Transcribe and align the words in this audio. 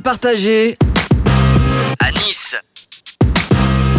Partagée 0.00 0.76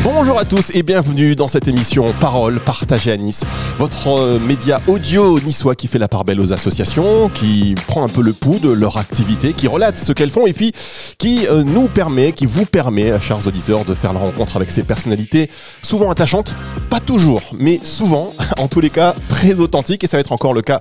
Bonjour 0.10 0.40
à 0.40 0.46
tous 0.46 0.74
et 0.74 0.84
bienvenue 0.84 1.36
dans 1.36 1.50
cette 1.50 1.68
émission 1.68 2.14
Parole 2.22 2.62
partagée 2.62 3.12
à 3.12 3.18
Nice, 3.18 3.44
votre 3.78 4.08
euh, 4.08 4.40
média 4.40 4.80
audio 4.88 5.38
niçois 5.42 5.76
qui 5.76 5.88
fait 5.88 6.00
la 6.00 6.08
part 6.08 6.24
belle 6.24 6.40
aux 6.40 6.54
associations, 6.54 7.28
qui 7.28 7.76
prend 7.88 8.06
un 8.06 8.08
peu 8.08 8.22
le 8.22 8.32
pouls 8.32 8.60
de 8.60 8.72
leur 8.72 8.98
activité, 8.98 9.52
qui 9.52 9.68
relate 9.68 9.98
ce 9.98 10.14
qu'elles 10.14 10.32
font 10.32 10.48
et 10.48 10.54
puis 10.54 10.72
qui 11.18 11.46
euh, 11.48 11.64
nous 11.64 11.90
permet, 11.90 12.32
qui 12.32 12.46
vous 12.46 12.66
permet, 12.66 13.20
chers 13.20 13.46
auditeurs, 13.48 13.84
de 13.84 13.94
faire 13.94 14.14
la 14.14 14.22
rencontre 14.22 14.56
avec 14.56 14.72
ces 14.72 14.84
personnalités 14.84 15.50
souvent 15.84 16.10
attachantes, 16.10 16.56
pas 16.90 17.02
toujours, 17.02 17.42
mais 17.60 17.82
souvent, 17.84 18.34
en 18.58 18.70
tous 18.70 18.80
les 18.80 18.90
cas, 18.90 19.14
très 19.28 19.60
authentiques 19.60 20.06
et 20.06 20.08
ça 20.08 20.16
va 20.16 20.22
être 20.22 20.32
encore 20.32 20.54
le 20.54 20.62
cas 20.62 20.80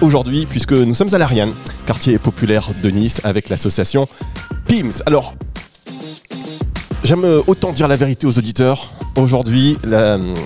aujourd'hui 0.00 0.44
puisque 0.44 0.72
nous 0.72 0.94
sommes 0.96 1.14
à 1.14 1.18
l'Ariane, 1.18 1.54
quartier 1.86 2.18
populaire 2.18 2.70
de 2.82 2.90
Nice 2.90 3.20
avec 3.22 3.48
l'association 3.48 4.08
PIMS. 4.66 5.02
Alors, 5.06 5.34
J'aime 7.06 7.24
euh, 7.24 7.40
autant 7.46 7.70
dire 7.70 7.86
la 7.86 7.94
vérité 7.94 8.26
aux 8.26 8.36
auditeurs. 8.36 8.88
Aujourd'hui, 9.14 9.78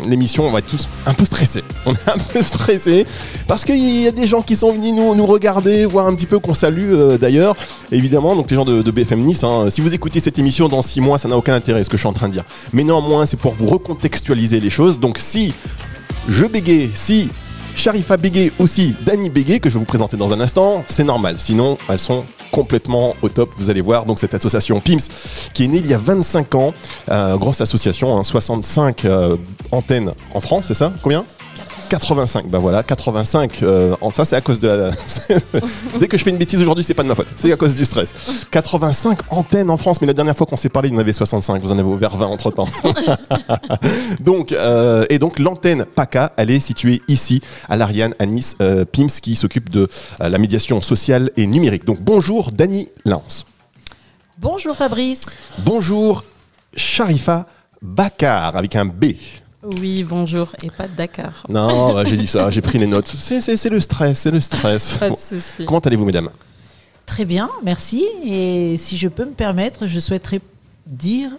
l'émission, 0.06 0.46
on 0.46 0.50
va 0.50 0.58
être 0.58 0.66
tous 0.66 0.90
un 1.06 1.14
peu 1.14 1.24
stressés. 1.24 1.64
On 1.86 1.94
est 1.94 2.08
un 2.08 2.18
peu 2.18 2.42
stressés 2.42 3.06
parce 3.48 3.64
qu'il 3.64 4.02
y 4.02 4.06
a 4.06 4.10
des 4.10 4.26
gens 4.26 4.42
qui 4.42 4.56
sont 4.56 4.70
venus 4.70 4.92
nous, 4.92 5.24
regarder, 5.24 5.86
voir 5.86 6.06
un 6.06 6.14
petit 6.14 6.26
peu 6.26 6.38
qu'on 6.38 6.52
salue 6.52 6.92
euh, 6.92 7.16
d'ailleurs. 7.16 7.56
Évidemment, 7.90 8.36
donc 8.36 8.50
les 8.50 8.56
gens 8.56 8.66
de, 8.66 8.90
BFM 8.90 9.22
Nice, 9.22 9.42
hein. 9.42 9.70
si 9.70 9.80
vous 9.80 9.94
écoutez 9.94 10.20
cette 10.20 10.38
émission 10.38 10.68
dans 10.68 10.82
six 10.82 11.00
mois, 11.00 11.16
ça 11.16 11.28
n'a 11.28 11.36
aucun 11.38 11.54
intérêt 11.54 11.82
ce 11.82 11.88
que 11.88 11.96
je 11.96 12.02
suis 12.02 12.08
en 12.08 12.12
train 12.12 12.28
de 12.28 12.34
dire. 12.34 12.44
Mais 12.74 12.84
néanmoins, 12.84 13.24
c'est 13.24 13.38
pour 13.38 13.54
vous 13.54 13.66
recontextualiser 13.66 14.60
les 14.60 14.68
choses. 14.68 15.00
Donc 15.00 15.16
si 15.16 15.54
je 16.28 16.44
bégayais, 16.44 16.90
si 16.92 17.30
Sharifa 17.74 18.18
bégayait 18.18 18.52
aussi 18.58 18.94
Dani 19.06 19.30
bégayait, 19.30 19.60
que 19.60 19.70
je 19.70 19.74
vais 19.76 19.80
vous 19.80 19.86
présenter 19.86 20.18
dans 20.18 20.34
un 20.34 20.40
instant, 20.42 20.84
c'est 20.88 21.04
normal. 21.04 21.36
Sinon, 21.38 21.78
elles 21.88 21.98
sont 21.98 22.26
complètement 22.50 23.14
au 23.22 23.28
top, 23.28 23.50
vous 23.56 23.70
allez 23.70 23.80
voir. 23.80 24.04
Donc 24.04 24.18
cette 24.18 24.34
association 24.34 24.80
PIMS, 24.80 25.08
qui 25.52 25.64
est 25.64 25.68
née 25.68 25.78
il 25.78 25.86
y 25.86 25.94
a 25.94 25.98
25 25.98 26.54
ans, 26.54 26.74
euh, 27.10 27.36
grosse 27.36 27.60
association, 27.60 28.16
hein, 28.16 28.24
65 28.24 29.04
euh, 29.04 29.36
antennes 29.70 30.12
en 30.34 30.40
France, 30.40 30.66
c'est 30.68 30.74
ça? 30.74 30.92
Combien? 31.02 31.24
85, 31.90 32.46
bah 32.46 32.58
voilà, 32.60 32.84
85. 32.84 33.62
euh, 33.62 33.96
ça, 34.12 34.24
c'est 34.24 34.36
à 34.36 34.40
cause 34.40 34.60
de 34.60 34.68
la. 34.68 34.90
Dès 35.98 36.06
que 36.06 36.16
je 36.16 36.22
fais 36.22 36.30
une 36.30 36.38
bêtise 36.38 36.60
aujourd'hui, 36.60 36.84
c'est 36.84 36.94
pas 36.94 37.02
de 37.02 37.08
ma 37.08 37.16
faute, 37.16 37.26
c'est 37.34 37.52
à 37.52 37.56
cause 37.56 37.74
du 37.74 37.84
stress. 37.84 38.14
85 38.52 39.18
antennes 39.28 39.70
en 39.70 39.76
France, 39.76 40.00
mais 40.00 40.06
la 40.06 40.12
dernière 40.12 40.36
fois 40.36 40.46
qu'on 40.46 40.56
s'est 40.56 40.68
parlé, 40.68 40.88
il 40.88 40.92
y 40.92 40.96
en 40.96 41.00
avait 41.00 41.12
65. 41.12 41.60
Vous 41.60 41.72
en 41.72 41.78
avez 41.78 41.88
ouvert 41.88 42.16
20 42.16 42.26
entre 42.26 42.52
temps. 42.52 42.68
donc, 44.20 44.52
euh, 44.52 45.04
et 45.10 45.18
donc 45.18 45.40
l'antenne 45.40 45.84
PACA, 45.84 46.32
elle 46.36 46.50
est 46.50 46.60
située 46.60 47.02
ici, 47.08 47.40
à 47.68 47.76
l'Ariane, 47.76 48.14
à 48.20 48.26
Nice, 48.26 48.56
euh, 48.62 48.84
PIMS, 48.84 49.20
qui 49.20 49.34
s'occupe 49.34 49.68
de 49.68 49.88
euh, 50.20 50.28
la 50.28 50.38
médiation 50.38 50.80
sociale 50.82 51.30
et 51.36 51.48
numérique. 51.48 51.84
Donc 51.84 52.00
bonjour 52.00 52.52
Dani 52.52 52.88
Lance. 53.04 53.46
Bonjour 54.38 54.76
Fabrice. 54.76 55.26
Bonjour 55.58 56.24
Sharifa 56.76 57.46
Bakar, 57.82 58.56
avec 58.56 58.76
un 58.76 58.84
B. 58.84 59.06
Oui, 59.62 60.04
bonjour. 60.04 60.52
Et 60.62 60.70
pas 60.70 60.88
de 60.88 60.94
Dakar. 60.94 61.46
Non, 61.48 61.92
bah, 61.92 62.04
j'ai 62.06 62.16
dit 62.16 62.26
ça, 62.26 62.50
j'ai 62.50 62.62
pris 62.62 62.78
les 62.78 62.86
notes. 62.86 63.08
C'est, 63.08 63.68
le 63.68 63.80
stress, 63.80 64.18
c'est 64.18 64.30
le 64.30 64.40
stress. 64.40 64.98
Pas 64.98 65.10
de 65.10 65.16
souci. 65.16 65.64
Comment 65.66 65.80
allez-vous, 65.80 66.06
mesdames? 66.06 66.30
Très 67.04 67.24
bien, 67.24 67.50
merci. 67.62 68.06
Et 68.24 68.76
si 68.78 68.96
je 68.96 69.08
peux 69.08 69.24
me 69.24 69.32
permettre, 69.32 69.86
je 69.86 70.00
souhaiterais 70.00 70.40
dire, 70.90 71.30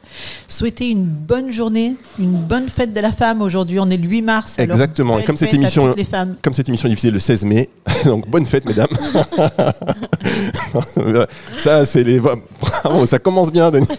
souhaiter 0.47 0.89
une 0.89 1.05
bonne 1.05 1.52
journée, 1.52 1.95
une 2.19 2.38
bonne 2.38 2.69
fête 2.69 2.94
de 2.94 2.99
la 2.99 3.11
femme. 3.11 3.41
Aujourd'hui, 3.41 3.80
on 3.80 3.89
est 3.89 3.97
le 3.97 4.07
8 4.07 4.21
mars. 4.21 4.55
Exactement. 4.57 5.19
Et 5.19 5.23
comme 5.23 5.38
cette 5.38 5.53
émission-. 5.53 5.94
Comme 6.41 6.53
cette 6.53 6.69
émission 6.69 6.88
est 6.88 6.91
diffusée 6.91 7.11
le 7.11 7.19
16 7.19 7.45
mai, 7.45 7.69
donc 8.05 8.29
bonne 8.29 8.45
fête, 8.45 8.66
mesdames. 8.66 8.88
ça, 11.57 11.85
c'est 11.85 12.03
les. 12.03 12.19
Bravo, 12.19 13.05
ça 13.05 13.19
commence 13.19 13.52
bien, 13.52 13.72
Denis. 13.72 13.88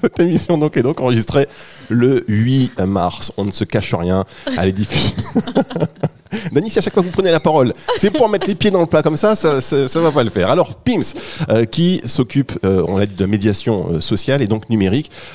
Cette 0.00 0.18
émission 0.18 0.58
donc, 0.58 0.76
est 0.76 0.82
donc 0.82 1.00
enregistrée 1.00 1.46
le 1.88 2.24
8 2.26 2.80
mars. 2.86 3.30
On 3.36 3.44
ne 3.44 3.52
se 3.52 3.62
cache 3.62 3.94
rien. 3.94 4.24
Elle 4.58 4.70
est 4.70 4.72
diffusée. 4.72 5.14
Dany, 6.50 6.70
si 6.70 6.78
à 6.78 6.82
chaque 6.82 6.94
fois 6.94 7.02
que 7.02 7.08
vous 7.08 7.12
prenez 7.12 7.30
la 7.30 7.40
parole, 7.40 7.74
c'est 7.98 8.10
pour 8.10 8.28
mettre 8.28 8.48
les 8.48 8.54
pieds 8.54 8.70
dans 8.70 8.80
le 8.80 8.86
plat 8.86 9.02
comme 9.02 9.16
ça, 9.16 9.34
ça, 9.34 9.60
ça 9.60 10.00
va 10.00 10.10
pas 10.10 10.24
le 10.24 10.30
faire. 10.30 10.50
Alors, 10.50 10.74
PIMS, 10.74 11.14
euh, 11.50 11.64
qui 11.64 12.00
s'occupe, 12.04 12.52
euh, 12.64 12.84
on 12.88 12.96
l'a 12.96 13.06
dit, 13.06 13.14
de 13.14 13.20
la 13.20 13.26
médiation 13.26 13.88
euh, 13.92 14.00
sociale 14.00 14.42
et 14.42 14.46
donc 14.46 14.68
numérique. 14.70 14.81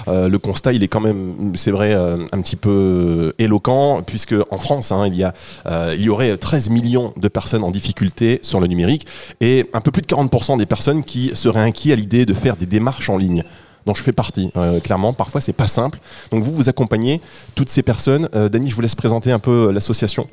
Euh, 0.08 0.30
le 0.30 0.40
constat, 0.40 0.74
il 0.74 0.84
est 0.84 0.88
quand 0.88 1.00
même, 1.00 1.53
c'est 1.56 1.72
vrai, 1.72 1.94
euh, 1.94 2.18
un 2.31 2.41
petit 2.41 2.56
peu 2.56 2.69
euh, 2.69 3.31
éloquent, 3.38 4.02
puisque 4.06 4.35
en 4.52 4.58
France, 4.58 4.91
hein, 4.91 5.08
il, 5.08 5.16
y 5.16 5.24
a, 5.24 5.34
il 5.94 6.02
y 6.02 6.09
aurait 6.09 6.38
13 6.38 6.69
millions 6.69 7.13
de 7.18 7.28
personnes 7.28 7.63
en 7.63 7.72
difficulté 7.72 8.40
sur 8.41 8.59
le 8.59 8.68
numérique 8.68 9.06
et 9.41 9.69
un 9.74 9.81
peu 9.81 9.91
plus 9.91 10.02
de 10.02 10.07
40% 10.07 10.57
des 10.57 10.66
personnes 10.66 11.03
qui 11.03 11.31
seraient 11.34 11.62
inquiets 11.62 11.94
à 11.94 11.96
l'idée 11.96 12.25
de 12.25 12.34
faire 12.34 12.56
des 12.56 12.66
démarches 12.66 13.09
en 13.09 13.18
ligne 13.18 13.44
dont 13.86 13.94
je 13.94 14.03
fais 14.03 14.12
partie, 14.12 14.52
clairement. 14.84 15.13
Parfois, 15.13 15.40
c'est 15.40 15.53
pas 15.53 15.69
simple. 15.69 16.00
Donc, 16.31 16.44
vous, 16.44 16.52
vous 16.52 16.68
accompagnez 16.68 17.22
toutes 17.56 17.69
ces 17.69 17.84
personnes. 17.84 18.28
Euh, 18.36 18.50
Dany, 18.50 18.69
je 18.69 18.75
vous 18.75 18.81
laisse 18.81 18.96
présenter 18.96 19.31
un 19.31 19.40
peu 19.40 19.72
l'association. 19.72 20.28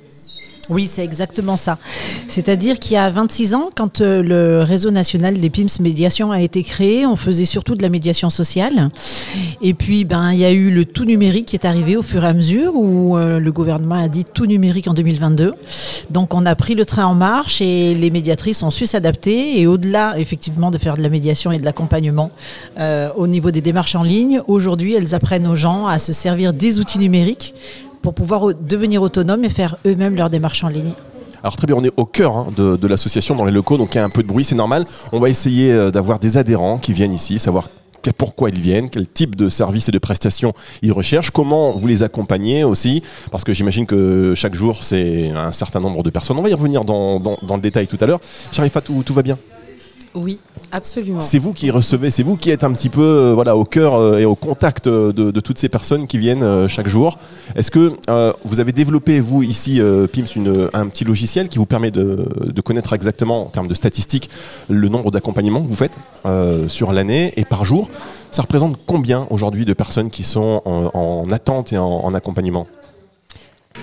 Oui, 0.71 0.89
c'est 0.89 1.05
exactement 1.05 1.57
ça. 1.57 1.79
C'est-à-dire 2.29 2.79
qu'il 2.79 2.95
y 2.95 2.97
a 2.97 3.11
26 3.11 3.55
ans, 3.55 3.71
quand 3.75 4.01
euh, 4.01 4.23
le 4.23 4.63
réseau 4.63 4.91
national 4.91 5.35
des 5.35 5.51
PIMS 5.51 5.69
Médiation 5.81 6.33
a 6.33 6.41
été 6.41 6.63
créé, 6.63 7.07
on 7.07 7.17
faisait 7.17 7.45
surtout 7.45 7.75
de 7.75 7.83
la 7.83 7.89
médiation 7.89 8.31
sociale. 8.31 8.89
Et 9.61 9.75
puis, 9.75 10.05
ben, 10.05 10.33
il 10.33 10.39
y 10.39 10.45
a 10.45 10.53
eu 10.53 10.71
le 10.71 10.85
tout 10.85 11.05
numérique 11.05 11.47
qui 11.47 11.57
est 11.57 11.67
arrivé 11.67 11.97
au 11.97 12.03
fur 12.03 12.25
et 12.25 12.29
à 12.29 12.33
mesure, 12.33 12.75
où 12.75 13.19
euh, 13.19 13.39
le 13.39 13.53
gouvernement 13.53 13.97
a 13.97 14.09
dit 14.09 14.25
tout 14.25 14.47
numérique 14.47 14.89
en 14.89 14.95
2022. 14.95 15.55
Donc, 16.11 16.35
on 16.35 16.47
a 16.47 16.55
pris 16.55 16.75
le 16.75 16.85
train 16.85 17.07
en 17.07 17.15
marche 17.15 17.61
et 17.61 17.95
les 17.95 18.11
médiatrices 18.11 18.63
ont 18.63 18.71
su 18.71 18.87
s'adapter. 18.87 19.61
Et 19.61 19.67
au-delà, 19.67 20.19
effectivement, 20.19 20.71
de 20.71 20.79
faire 20.79 20.97
de 20.97 21.03
la 21.03 21.09
médiation 21.09 21.53
et 21.53 21.59
de 21.59 21.65
l'accompagnement 21.65 22.31
euh, 22.79 23.11
au 23.17 23.27
niveau 23.27 23.51
des 23.51 23.61
démarches 23.61 23.97
en 23.97 24.03
ligne, 24.03 24.41
aujourd'hui, 24.47 24.95
elles 24.95 25.15
apprennent 25.15 25.47
aux 25.47 25.57
gens 25.57 25.87
à 25.87 25.99
se 25.99 26.13
servir 26.13 26.53
des 26.53 26.81
outils 26.81 26.99
numériques 26.99 27.55
pour 28.05 28.13
pouvoir 28.13 28.55
devenir 28.55 29.01
autonomes 29.01 29.45
et 29.45 29.49
faire 29.49 29.79
eux-mêmes 29.87 30.15
leurs 30.15 30.29
démarches 30.29 30.63
en 30.63 30.69
ligne. 30.69 30.93
Alors 31.43 31.57
très 31.57 31.67
bien, 31.67 31.75
on 31.75 31.83
est 31.83 31.93
au 31.97 32.05
cœur 32.05 32.37
hein, 32.37 32.49
de, 32.55 32.87
l'association 32.87 33.35
dans 33.35 33.47
les 33.47 33.53
locaux, 33.53 33.79
donc 33.79 33.95
il 33.95 33.97
y 33.97 34.01
a 34.01 34.05
un 34.05 34.11
peu 34.11 34.23
de 34.23 34.29
bruit, 34.29 34.45
c'est 34.45 34.55
normal. 34.55 34.85
On 35.13 35.21
va 35.21 35.31
essayer 35.31 35.73
euh, 35.73 35.91
d'avoir 35.91 36.19
des 36.19 36.37
adhérents 36.37 36.77
qui 36.77 36.93
viennent 36.93 37.15
ici, 37.15 37.39
savoir 37.39 37.71
pourquoi 38.19 38.51
ils 38.51 38.61
viennent, 38.61 38.91
quel 38.91 39.09
type 39.09 39.37
de 39.37 39.49
services 39.49 39.89
et 39.89 39.93
de 39.93 39.99
prestations 39.99 40.53
ils 40.83 40.93
recherchent, 40.93 41.31
comment 41.31 41.73
vous 41.73 41.87
les 41.87 42.03
accompagnez 42.03 42.63
aussi, 42.63 43.03
parce 43.31 43.43
que 43.43 43.55
j'imagine 43.55 43.87
que 43.87 44.35
chaque 44.35 44.55
jour 44.55 44.85
c'est 44.85 45.31
un 45.31 45.53
certain 45.53 45.81
nombre 45.81 46.03
de 46.03 46.11
personnes. 46.11 46.37
On 46.39 46.43
va 46.43 46.51
y 46.51 46.55
revenir 46.55 46.85
dans, 46.85 47.19
le 47.19 47.61
détail 47.63 47.87
tout 47.87 47.99
à 48.03 48.05
l'heure. 48.05 48.21
Sharifa, 48.53 48.83
tout 48.83 49.15
va 49.15 49.23
bien? 49.23 49.39
Oui, 50.15 50.41
absolument. 50.71 51.21
C'est 51.21 51.41
vous 51.41 51.53
qui 51.53 51.73
recevez, 51.73 52.11
c'est 52.11 52.23
vous 52.23 52.37
qui 52.37 52.51
êtes 52.51 52.63
un 52.63 52.73
petit 52.73 52.89
peu 52.89 53.03
euh, 53.03 53.33
voilà, 53.35 53.57
au 53.57 53.65
cœur 53.65 53.95
euh, 53.97 54.19
et 54.19 54.25
au 54.25 54.37
contact 54.37 54.87
euh, 54.87 55.13
de, 55.13 55.41
toutes 55.41 55.59
ces 55.59 55.69
personnes 55.69 56.07
qui 56.07 56.19
viennent 56.19 56.69
chaque 56.69 56.87
jour. 56.87 57.19
Est-ce 57.57 57.71
que 57.71 57.93
vous 58.45 58.61
avez 58.61 58.73
développé, 58.73 59.19
vous, 59.21 59.43
ici, 59.43 59.81
PIMS, 60.13 60.69
un 60.73 60.87
petit 60.89 61.05
logiciel 61.05 61.49
qui 61.49 61.59
vous 61.59 61.67
permet 61.67 61.91
de, 61.91 62.27
connaître 62.65 62.93
exactement, 62.93 63.47
en 63.47 63.49
termes 63.49 63.69
de 63.69 63.75
statistiques, 63.75 64.31
le 64.69 64.89
nombre 64.89 65.11
d'accompagnements 65.11 65.63
que 65.63 65.69
vous 65.69 65.75
faites 65.75 65.97
sur 66.69 66.93
l'année 66.93 67.33
et 67.37 67.45
par 67.45 67.65
jour? 67.65 67.91
Ça 68.31 68.43
représente 68.43 68.79
combien 68.87 69.27
aujourd'hui 69.31 69.65
de 69.65 69.73
personnes 69.75 70.11
qui 70.11 70.25
sont 70.25 70.63
en, 70.65 70.91
en 70.95 71.31
attente 71.31 71.73
et 71.73 71.79
en 71.79 72.15
accompagnement? 72.15 72.67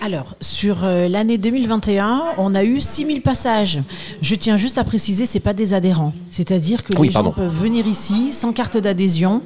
Alors, 0.04 0.36
sur 0.42 0.80
euh, 0.84 1.08
l'année 1.08 1.38
2021, 1.38 2.22
on 2.40 2.56
a 2.56 2.64
eu 2.64 2.82
6000 2.82 3.22
passages. 3.22 3.80
Je 4.24 4.34
tiens 4.34 4.58
juste 4.58 4.80
à 4.80 4.84
préciser, 4.84 5.28
c'est 5.28 5.40
pas 5.40 5.54
des 5.54 5.76
adhérents. 5.76 6.14
C'est-à-dire 6.32 6.84
que 6.84 6.98
Oui, 6.98 7.08
les 7.10 7.14
pardon. 7.14 7.30
gens 7.30 7.36
peuvent 7.36 7.56
venir 7.56 7.86
ici 7.86 8.32
sans 8.32 8.52
carte 8.52 8.78
d'adhésion. 8.78 9.44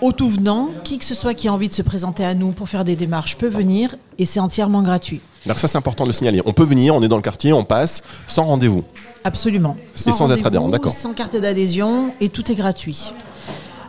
Au 0.00 0.10
tout 0.12 0.28
venant, 0.28 0.70
qui 0.82 0.98
que 0.98 1.04
ce 1.04 1.14
soit 1.14 1.34
qui 1.34 1.46
a 1.46 1.52
envie 1.52 1.68
de 1.68 1.74
se 1.74 1.82
présenter 1.82 2.24
à 2.24 2.34
nous 2.34 2.50
pour 2.52 2.68
faire 2.68 2.84
des 2.84 2.96
démarches 2.96 3.36
peut 3.36 3.48
venir 3.48 3.94
et 4.18 4.24
c'est 4.26 4.40
entièrement 4.40 4.82
gratuit. 4.82 5.20
Alors 5.44 5.58
ça, 5.60 5.68
c'est 5.68 5.78
important 5.78 6.04
de 6.04 6.08
le 6.08 6.12
signaler. 6.12 6.42
On 6.44 6.52
peut 6.52 6.64
venir, 6.64 6.94
on 6.96 7.02
est 7.02 7.08
dans 7.08 7.16
le 7.16 7.22
quartier, 7.22 7.52
on 7.52 7.64
passe, 7.64 8.02
sans 8.26 8.44
rendez-vous. 8.44 8.82
Absolument. 9.22 9.76
Et 10.06 10.12
sans 10.12 10.30
être 10.32 10.46
adhérent, 10.46 10.68
d'accord. 10.68 10.92
Sans 10.92 11.12
carte 11.12 11.36
d'adhésion 11.36 12.12
et 12.20 12.28
tout 12.30 12.50
est 12.50 12.54
gratuit. 12.56 13.12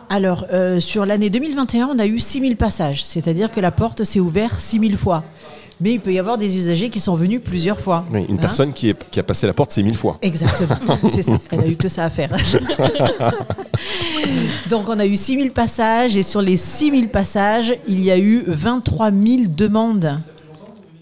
Alors, 0.08 0.46
euh, 0.52 0.80
sur 0.80 1.06
l'année 1.06 1.30
2021, 1.30 1.88
on 1.94 1.98
a 2.00 2.06
eu 2.06 2.18
6000 2.18 2.56
passages, 2.56 3.04
c'est-à-dire 3.04 3.52
que 3.52 3.60
la 3.60 3.70
porte 3.70 4.02
s'est 4.02 4.18
ouverte 4.18 4.60
6000 4.60 4.98
fois. 4.98 5.22
Mais 5.80 5.94
il 5.94 6.00
peut 6.00 6.12
y 6.12 6.18
avoir 6.18 6.36
des 6.36 6.56
usagers 6.56 6.90
qui 6.90 7.00
sont 7.00 7.14
venus 7.14 7.40
plusieurs 7.42 7.80
fois. 7.80 8.04
Oui, 8.12 8.26
une 8.28 8.34
Hein 8.36 8.38
personne 8.38 8.72
qui, 8.72 8.90
est, 8.90 9.10
qui 9.10 9.18
a 9.18 9.22
passé 9.22 9.46
la 9.46 9.54
porte, 9.54 9.70
c'est 9.70 9.82
mille 9.82 9.96
fois. 9.96 10.18
Exactement, 10.20 10.98
c'est 11.10 11.22
ça. 11.22 11.38
Elle 11.50 11.60
a 11.60 11.66
eu 11.66 11.76
que 11.76 11.88
ça 11.88 12.04
à 12.04 12.10
faire. 12.10 12.30
Donc 14.68 14.88
on 14.88 14.98
a 14.98 15.06
eu 15.06 15.16
6000 15.16 15.52
passages 15.52 16.16
et 16.16 16.22
sur 16.22 16.42
les 16.42 16.56
6000 16.56 17.08
passages, 17.08 17.74
il 17.88 18.00
y 18.00 18.10
a 18.10 18.18
eu 18.18 18.44
23 18.46 19.10
000 19.10 19.42
demandes 19.48 20.18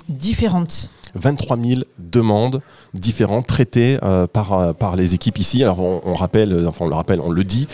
différentes. 0.09 0.91
23 1.15 1.57
000 1.57 1.81
demandes 1.99 2.61
différentes 2.95 3.47
traitées 3.47 3.99
euh, 4.03 4.27
par, 4.27 4.53
euh, 4.53 4.73
par 4.73 4.97
les 4.97 5.15
équipes 5.15 5.39
ici. 5.39 5.63
Alors 5.63 5.81
on, 5.81 6.15
rappelle, 6.15 6.53
euh, 6.53 6.67
enfin 6.69 6.85
on 6.85 6.89
le 6.89 6.95
rappelle, 6.95 7.21
on 7.21 7.31
le 7.31 7.45
dit, 7.45 7.69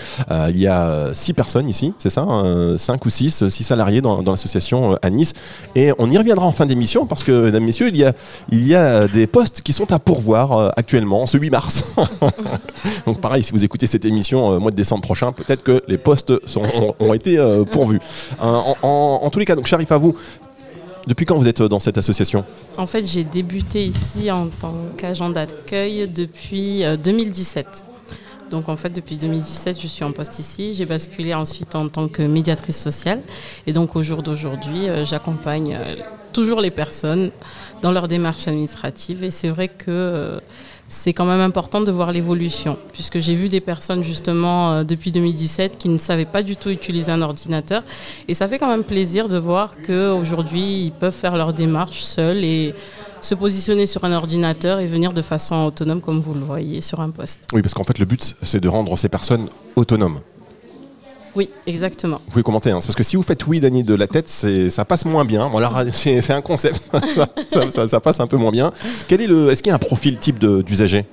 il 0.48 0.58
y 0.58 0.66
a 0.66 0.82
euh, 0.86 1.14
six 1.14 1.32
personnes 1.32 1.68
ici, 1.68 1.94
c'est 1.98 2.10
ça, 2.10 2.26
euh, 2.28 2.78
cinq 2.78 3.04
ou 3.06 3.10
six, 3.10 3.42
euh, 3.42 3.48
six 3.50 3.64
salariés 3.64 4.00
dans, 4.00 4.22
dans 4.22 4.32
l'association 4.32 4.96
à 5.02 5.10
Nice. 5.10 5.32
Et 5.74 5.92
on 5.98 6.10
y 6.10 6.18
reviendra 6.18 6.46
en 6.46 6.52
fin 6.52 6.66
d'émission 6.66 7.06
parce 7.06 7.22
que, 7.22 7.44
mesdames, 7.46 7.64
messieurs, 7.64 7.88
il 7.88 7.96
y 7.96 8.04
a, 8.04 8.12
il 8.50 8.66
y 8.66 8.74
a 8.74 9.06
des 9.08 9.26
postes 9.26 9.60
qui 9.62 9.72
sont 9.72 9.92
à 9.92 9.98
pourvoir 9.98 10.72
actuellement, 10.76 11.26
ce 11.26 11.38
8 11.38 11.50
mars. 11.50 11.84
Donc 13.06 13.20
pareil, 13.20 13.42
si 13.42 13.52
vous 13.52 13.64
écoutez 13.64 13.86
cette 13.86 14.04
émission 14.04 14.52
euh, 14.52 14.58
mois 14.58 14.70
de 14.70 14.76
décembre 14.76 15.02
prochain, 15.02 15.32
peut-être 15.32 15.62
que 15.62 15.82
les 15.88 15.98
postes 15.98 16.32
sont- 16.46 16.62
ont, 16.98 17.14
été 17.14 17.38
pourvus. 17.70 18.00
En, 18.40 18.74
en- 18.82 19.20
en 19.22 19.30
tous 19.30 19.38
les 19.38 19.44
cas, 19.44 19.54
donc 19.56 19.66
Sharif 19.66 19.90
à 19.92 19.98
vous, 19.98 20.16
depuis 21.06 21.26
quand 21.26 21.36
vous 21.36 21.48
êtes 21.48 21.60
euh, 21.60 21.68
dans 21.68 21.80
cette 21.80 21.98
association? 21.98 22.44
En 22.76 22.86
fait, 22.86 23.04
j'ai 23.04 23.24
débuté 23.24 23.84
ici 23.84 24.30
en 24.30 24.46
tant 24.48 24.74
qu'agent 24.96 25.30
d'accueil 25.30 26.08
depuis 26.08 26.84
euh, 26.84 26.96
2017. 26.96 27.84
Donc 28.50 28.68
en 28.68 28.76
fait, 28.76 28.90
depuis 28.90 29.16
2017, 29.16 29.80
je 29.80 29.86
suis 29.86 30.04
en 30.04 30.12
poste 30.12 30.38
ici. 30.38 30.74
J'ai 30.74 30.84
basculé 30.84 31.34
ensuite 31.34 31.74
en 31.74 31.88
tant 31.88 32.08
que 32.08 32.22
médiatrice 32.22 32.80
sociale. 32.80 33.20
Et 33.66 33.72
donc 33.72 33.96
au 33.96 34.02
jour 34.02 34.22
d'aujourd'hui, 34.22 34.88
euh, 34.88 35.04
j'accompagne 35.04 35.74
euh, 35.74 35.96
toujours 36.32 36.60
les 36.60 36.70
personnes 36.70 37.30
dans 37.82 37.92
leur 37.92 38.06
démarche 38.06 38.46
administrative. 38.46 39.24
Et 39.24 39.30
c'est 39.30 39.48
vrai 39.48 39.68
que 39.68 39.86
euh, 39.88 40.38
c'est 40.88 41.12
quand 41.12 41.24
même 41.24 41.40
important 41.40 41.80
de 41.80 41.90
voir 41.90 42.12
l'évolution, 42.12 42.78
puisque 42.92 43.18
j'ai 43.18 43.34
vu 43.34 43.48
des 43.48 43.60
personnes 43.60 44.02
justement 44.02 44.72
euh, 44.72 44.84
depuis 44.84 45.10
2017 45.12 45.78
qui 45.78 45.88
ne 45.88 45.98
savaient 45.98 46.24
pas 46.24 46.42
du 46.42 46.56
tout 46.56 46.70
utiliser 46.70 47.10
un 47.10 47.22
ordinateur. 47.22 47.82
Et 48.28 48.34
ça 48.34 48.48
fait 48.48 48.58
quand 48.58 48.68
même 48.68 48.84
plaisir 48.84 49.28
de 49.28 49.38
voir 49.38 49.74
qu'aujourd'hui, 49.86 50.86
ils 50.86 50.92
peuvent 50.92 51.14
faire 51.14 51.36
leur 51.36 51.52
démarche 51.52 52.02
seuls 52.02 52.44
et 52.44 52.74
se 53.20 53.34
positionner 53.34 53.86
sur 53.86 54.04
un 54.04 54.12
ordinateur 54.12 54.80
et 54.80 54.86
venir 54.86 55.12
de 55.12 55.22
façon 55.22 55.64
autonome, 55.64 56.00
comme 56.00 56.20
vous 56.20 56.34
le 56.34 56.40
voyez, 56.40 56.80
sur 56.80 57.00
un 57.00 57.10
poste. 57.10 57.48
Oui, 57.54 57.62
parce 57.62 57.72
qu'en 57.74 57.84
fait, 57.84 57.98
le 57.98 58.04
but, 58.04 58.36
c'est 58.42 58.60
de 58.60 58.68
rendre 58.68 58.96
ces 58.98 59.08
personnes 59.08 59.48
autonomes. 59.76 60.20
Oui, 61.36 61.50
exactement. 61.66 62.20
Vous 62.26 62.30
pouvez 62.32 62.42
commenter, 62.42 62.70
hein. 62.70 62.78
Parce 62.82 62.94
que 62.94 63.02
si 63.02 63.16
vous 63.16 63.22
faites 63.22 63.46
oui, 63.46 63.60
Dany, 63.60 63.82
de 63.82 63.94
la 63.94 64.06
tête, 64.06 64.28
ça 64.28 64.84
passe 64.84 65.04
moins 65.04 65.24
bien. 65.24 65.48
Bon, 65.48 65.58
alors, 65.58 65.78
c'est 65.92 66.30
un 66.30 66.40
concept, 66.42 66.82
ça, 67.48 67.70
ça- 67.70 67.88
ça 67.88 68.00
passe 68.00 68.20
un 68.20 68.26
peu 68.26 68.36
moins 68.36 68.52
bien. 68.52 68.72
Quel 69.08 69.20
est 69.20 69.26
le, 69.26 69.50
est-ce 69.50 69.62
qu'il 69.62 69.70
y 69.70 69.72
a 69.72 69.76
un 69.76 69.78
profil 69.78 70.18
type 70.18 70.38
d'usager? 70.38 71.04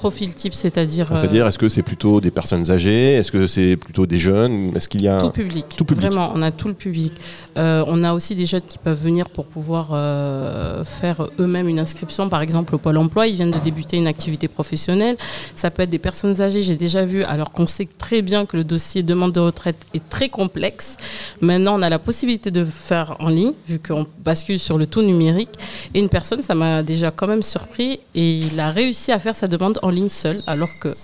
Profil 0.00 0.34
type, 0.34 0.54
c'est-à-dire 0.54 1.12
euh, 1.12 1.14
C'est-à-dire, 1.14 1.46
est-ce 1.46 1.58
que 1.58 1.68
c'est 1.68 1.82
plutôt 1.82 2.22
des 2.22 2.30
personnes 2.30 2.70
âgées 2.70 3.12
Est-ce 3.16 3.30
que 3.30 3.46
c'est 3.46 3.76
plutôt 3.76 4.06
des 4.06 4.16
jeunes 4.16 4.72
Est-ce 4.74 4.88
qu'il 4.88 5.02
y 5.02 5.08
a 5.08 5.20
tout 5.20 5.28
public. 5.28 5.66
Tout 5.76 5.84
public. 5.84 6.06
Vraiment, 6.06 6.32
on 6.34 6.40
a 6.40 6.50
tout 6.50 6.68
le 6.68 6.74
public. 6.74 7.12
Euh, 7.58 7.84
on 7.86 8.02
a 8.02 8.14
aussi 8.14 8.34
des 8.34 8.46
jeunes 8.46 8.62
qui 8.62 8.78
peuvent 8.78 8.98
venir 8.98 9.28
pour 9.28 9.44
pouvoir 9.44 9.90
euh, 9.92 10.84
faire 10.84 11.26
eux-mêmes 11.38 11.68
une 11.68 11.78
inscription, 11.78 12.30
par 12.30 12.40
exemple 12.40 12.74
au 12.74 12.78
Pôle 12.78 12.96
emploi. 12.96 13.26
Ils 13.26 13.34
viennent 13.34 13.50
de 13.50 13.58
débuter 13.58 13.98
une 13.98 14.06
activité 14.06 14.48
professionnelle. 14.48 15.18
Ça 15.54 15.70
peut 15.70 15.82
être 15.82 15.90
des 15.90 15.98
personnes 15.98 16.40
âgées, 16.40 16.62
j'ai 16.62 16.76
déjà 16.76 17.04
vu, 17.04 17.22
alors 17.24 17.50
qu'on 17.50 17.66
sait 17.66 17.86
très 17.98 18.22
bien 18.22 18.46
que 18.46 18.56
le 18.56 18.64
dossier 18.64 19.02
demande 19.02 19.32
de 19.32 19.40
retraite 19.40 19.84
est 19.92 20.08
très 20.08 20.30
complexe. 20.30 20.96
Maintenant, 21.42 21.78
on 21.78 21.82
a 21.82 21.90
la 21.90 21.98
possibilité 21.98 22.50
de 22.50 22.64
faire 22.64 23.16
en 23.18 23.28
ligne, 23.28 23.52
vu 23.68 23.78
qu'on 23.78 24.06
bascule 24.24 24.58
sur 24.58 24.78
le 24.78 24.86
tout 24.86 25.02
numérique. 25.02 25.50
Et 25.92 25.98
une 25.98 26.08
personne, 26.08 26.40
ça 26.40 26.54
m'a 26.54 26.82
déjà 26.82 27.10
quand 27.10 27.26
même 27.26 27.42
surpris, 27.42 28.00
et 28.14 28.38
il 28.38 28.58
a 28.58 28.70
réussi 28.70 29.12
à 29.12 29.18
faire 29.18 29.34
sa 29.34 29.46
demande 29.46 29.78
en 29.82 29.89
ligne 29.90 30.08
seul, 30.08 30.42
alors 30.46 30.70
que 30.80 30.94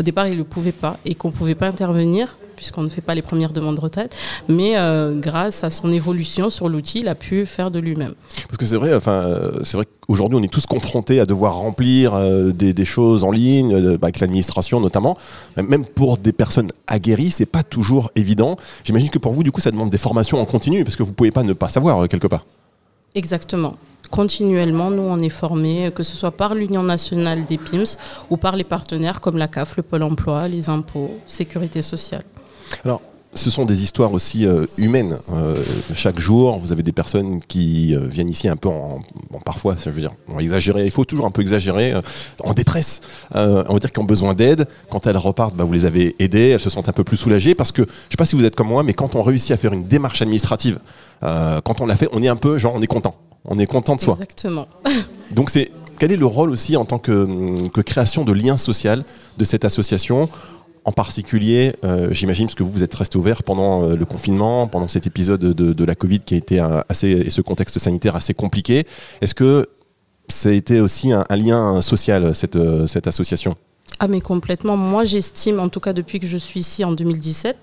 au 0.00 0.02
départ, 0.02 0.26
il 0.26 0.32
ne 0.32 0.38
le 0.38 0.44
pouvait 0.44 0.72
pas 0.72 0.98
et 1.04 1.14
qu'on 1.14 1.28
ne 1.28 1.32
pouvait 1.32 1.54
pas 1.54 1.68
intervenir 1.68 2.36
puisqu'on 2.56 2.82
ne 2.84 2.88
fait 2.88 3.00
pas 3.00 3.16
les 3.16 3.22
premières 3.22 3.50
demandes 3.50 3.74
de 3.74 3.80
retraite. 3.80 4.16
Mais 4.48 4.76
euh, 4.76 5.18
grâce 5.18 5.64
à 5.64 5.70
son 5.70 5.90
évolution 5.90 6.48
sur 6.48 6.68
l'outil, 6.68 7.00
il 7.00 7.08
a 7.08 7.16
pu 7.16 7.44
faire 7.44 7.72
de 7.72 7.80
lui-même. 7.80 8.14
Parce 8.46 8.56
que 8.56 8.66
c'est 8.66 8.76
vrai, 8.76 8.94
enfin, 8.94 9.24
euh, 9.24 9.60
c'est 9.64 9.76
vrai 9.76 9.86
qu'aujourd'hui, 10.00 10.38
on 10.38 10.42
est 10.44 10.52
tous 10.52 10.66
confrontés 10.66 11.18
à 11.18 11.26
devoir 11.26 11.56
remplir 11.56 12.14
euh, 12.14 12.52
des, 12.52 12.72
des 12.72 12.84
choses 12.84 13.24
en 13.24 13.32
ligne, 13.32 13.74
euh, 13.74 13.98
avec 14.00 14.20
l'administration 14.20 14.78
notamment. 14.78 15.18
Même 15.56 15.84
pour 15.84 16.18
des 16.18 16.32
personnes 16.32 16.68
aguerries, 16.86 17.32
c'est 17.32 17.46
pas 17.46 17.64
toujours 17.64 18.12
évident. 18.14 18.56
J'imagine 18.84 19.10
que 19.10 19.18
pour 19.18 19.32
vous, 19.32 19.42
du 19.42 19.50
coup, 19.50 19.60
ça 19.60 19.72
demande 19.72 19.90
des 19.90 19.98
formations 19.98 20.40
en 20.40 20.44
continu, 20.44 20.84
parce 20.84 20.94
que 20.94 21.02
vous 21.02 21.12
pouvez 21.12 21.32
pas 21.32 21.42
ne 21.42 21.54
pas 21.54 21.68
savoir 21.68 22.08
quelque 22.08 22.28
part. 22.28 22.44
Exactement. 23.16 23.74
Continuellement, 24.12 24.90
nous, 24.90 25.04
on 25.04 25.16
est 25.16 25.30
formés, 25.30 25.90
que 25.94 26.02
ce 26.02 26.14
soit 26.14 26.32
par 26.32 26.54
l'Union 26.54 26.82
nationale 26.82 27.46
des 27.46 27.56
PIMS 27.56 27.96
ou 28.28 28.36
par 28.36 28.56
les 28.56 28.62
partenaires 28.62 29.22
comme 29.22 29.38
la 29.38 29.48
CAF, 29.48 29.78
le 29.78 29.82
Pôle 29.82 30.02
emploi, 30.02 30.48
les 30.48 30.68
impôts, 30.68 31.16
sécurité 31.26 31.80
sociale. 31.80 32.22
Alors, 32.84 33.00
ce 33.32 33.48
sont 33.48 33.64
des 33.64 33.82
histoires 33.82 34.12
aussi 34.12 34.44
euh, 34.44 34.66
humaines. 34.76 35.18
Euh, 35.30 35.56
chaque 35.94 36.18
jour, 36.18 36.58
vous 36.58 36.72
avez 36.72 36.82
des 36.82 36.92
personnes 36.92 37.40
qui 37.40 37.94
euh, 37.94 38.06
viennent 38.06 38.28
ici 38.28 38.48
un 38.48 38.56
peu 38.56 38.68
en, 38.68 39.00
parfois, 39.46 39.78
ça 39.78 39.90
veut 39.90 40.02
dire, 40.02 40.12
on 40.28 40.38
exagérer. 40.38 40.84
Il 40.84 40.90
faut 40.90 41.06
toujours 41.06 41.24
un 41.24 41.30
peu 41.30 41.40
exagérer, 41.40 41.94
en 42.44 42.52
détresse. 42.52 43.00
On 43.34 43.62
va 43.72 43.78
dire 43.78 43.90
qu'ils 43.90 44.02
ont 44.02 44.04
besoin 44.04 44.34
d'aide. 44.34 44.68
Quand 44.90 45.06
elles 45.06 45.16
repartent, 45.16 45.56
bah, 45.56 45.64
vous 45.64 45.72
les 45.72 45.86
avez 45.86 46.14
aidées. 46.18 46.50
Elles 46.50 46.60
se 46.60 46.68
sentent 46.68 46.90
un 46.90 46.92
peu 46.92 47.04
plus 47.04 47.16
soulagées 47.16 47.54
parce 47.54 47.72
que, 47.72 47.80
je 47.80 48.10
sais 48.10 48.18
pas 48.18 48.26
si 48.26 48.36
vous 48.36 48.44
êtes 48.44 48.56
comme 48.56 48.68
moi, 48.68 48.82
mais 48.82 48.92
quand 48.92 49.14
on 49.14 49.22
réussit 49.22 49.52
à 49.52 49.56
faire 49.56 49.72
une 49.72 49.86
démarche 49.86 50.20
administrative, 50.20 50.80
quand 51.22 51.80
on 51.80 51.86
l'a 51.86 51.96
fait, 51.96 52.08
on 52.12 52.22
est 52.22 52.28
un 52.28 52.36
peu, 52.36 52.58
genre, 52.58 52.74
on 52.74 52.82
est 52.82 52.86
content. 52.86 53.14
On 53.44 53.58
est 53.58 53.66
content 53.66 53.96
de 53.96 54.00
soi. 54.00 54.14
Exactement. 54.14 54.68
Donc 55.34 55.50
c'est 55.50 55.70
quel 55.98 56.12
est 56.12 56.16
le 56.16 56.26
rôle 56.26 56.50
aussi 56.50 56.76
en 56.76 56.84
tant 56.84 56.98
que, 56.98 57.68
que 57.68 57.80
création 57.80 58.24
de 58.24 58.32
lien 58.32 58.56
social 58.56 59.04
de 59.38 59.44
cette 59.44 59.64
association 59.64 60.28
en 60.84 60.90
particulier, 60.90 61.74
euh, 61.84 62.08
j'imagine, 62.10 62.46
parce 62.46 62.56
que 62.56 62.64
vous, 62.64 62.70
vous 62.72 62.82
êtes 62.82 62.92
resté 62.94 63.16
ouvert 63.16 63.44
pendant 63.44 63.84
euh, 63.84 63.94
le 63.94 64.04
confinement, 64.04 64.66
pendant 64.66 64.88
cet 64.88 65.06
épisode 65.06 65.38
de, 65.40 65.72
de 65.72 65.84
la 65.84 65.94
Covid 65.94 66.18
qui 66.18 66.34
a 66.34 66.36
été 66.38 66.58
un- 66.58 66.82
assez, 66.88 67.08
et 67.08 67.30
ce 67.30 67.40
contexte 67.40 67.78
sanitaire 67.78 68.16
assez 68.16 68.34
compliqué. 68.34 68.84
Est-ce 69.20 69.32
que 69.36 69.68
ça 70.28 70.48
a 70.48 70.52
été 70.52 70.80
aussi 70.80 71.12
un, 71.12 71.24
un 71.28 71.36
lien 71.36 71.80
social, 71.82 72.34
cette, 72.34 72.56
euh, 72.56 72.88
cette 72.88 73.06
association? 73.06 73.54
Ah 74.04 74.08
mais 74.08 74.20
complètement. 74.20 74.76
Moi 74.76 75.04
j'estime, 75.04 75.60
en 75.60 75.68
tout 75.68 75.78
cas 75.78 75.92
depuis 75.92 76.18
que 76.18 76.26
je 76.26 76.36
suis 76.36 76.58
ici 76.58 76.84
en 76.84 76.90
2017, 76.90 77.56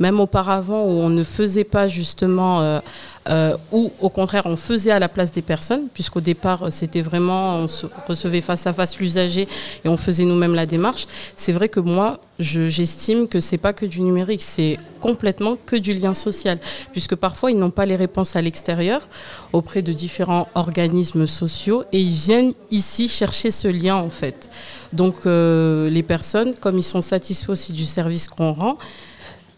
même 0.00 0.18
auparavant 0.18 0.82
où 0.82 0.88
on 0.88 1.10
ne 1.10 1.22
faisait 1.22 1.62
pas 1.62 1.86
justement, 1.86 2.60
euh, 2.60 2.80
euh, 3.28 3.56
ou 3.70 3.92
au 4.00 4.08
contraire 4.08 4.46
on 4.46 4.56
faisait 4.56 4.90
à 4.90 4.98
la 4.98 5.08
place 5.08 5.30
des 5.30 5.42
personnes, 5.42 5.86
puisqu'au 5.94 6.20
départ 6.20 6.72
c'était 6.72 7.02
vraiment, 7.02 7.58
on 7.58 7.68
se 7.68 7.86
recevait 8.08 8.40
face 8.40 8.66
à 8.66 8.72
face 8.72 8.98
l'usager 8.98 9.46
et 9.84 9.88
on 9.88 9.96
faisait 9.96 10.24
nous-mêmes 10.24 10.56
la 10.56 10.66
démarche. 10.66 11.06
C'est 11.36 11.52
vrai 11.52 11.68
que 11.68 11.78
moi 11.78 12.18
je- 12.38 12.68
j'estime 12.68 13.28
que 13.28 13.40
c'est 13.40 13.58
pas 13.58 13.72
que 13.72 13.86
du 13.86 14.00
numérique, 14.02 14.42
c'est 14.42 14.78
complètement 15.00 15.56
que 15.66 15.76
du 15.76 15.94
lien 15.94 16.14
social, 16.14 16.58
puisque 16.92 17.14
parfois 17.14 17.50
ils 17.50 17.56
n'ont 17.56 17.70
pas 17.70 17.86
les 17.86 17.96
réponses 17.96 18.36
à 18.36 18.42
l'extérieur 18.42 19.08
auprès 19.52 19.82
de 19.82 19.92
différents 19.92 20.48
organismes 20.54 21.26
sociaux 21.26 21.84
et 21.92 22.00
ils 22.00 22.12
viennent 22.12 22.52
ici 22.70 23.08
chercher 23.08 23.50
ce 23.50 23.68
lien 23.68 23.96
en 23.96 24.10
fait. 24.10 24.50
Donc 24.92 25.14
euh, 25.26 25.88
les 25.90 26.02
personnes, 26.02 26.54
comme 26.54 26.76
ils 26.78 26.82
sont 26.82 27.02
satisfaits 27.02 27.50
aussi 27.50 27.72
du 27.72 27.84
service 27.84 28.28
qu'on 28.28 28.52
rend, 28.52 28.76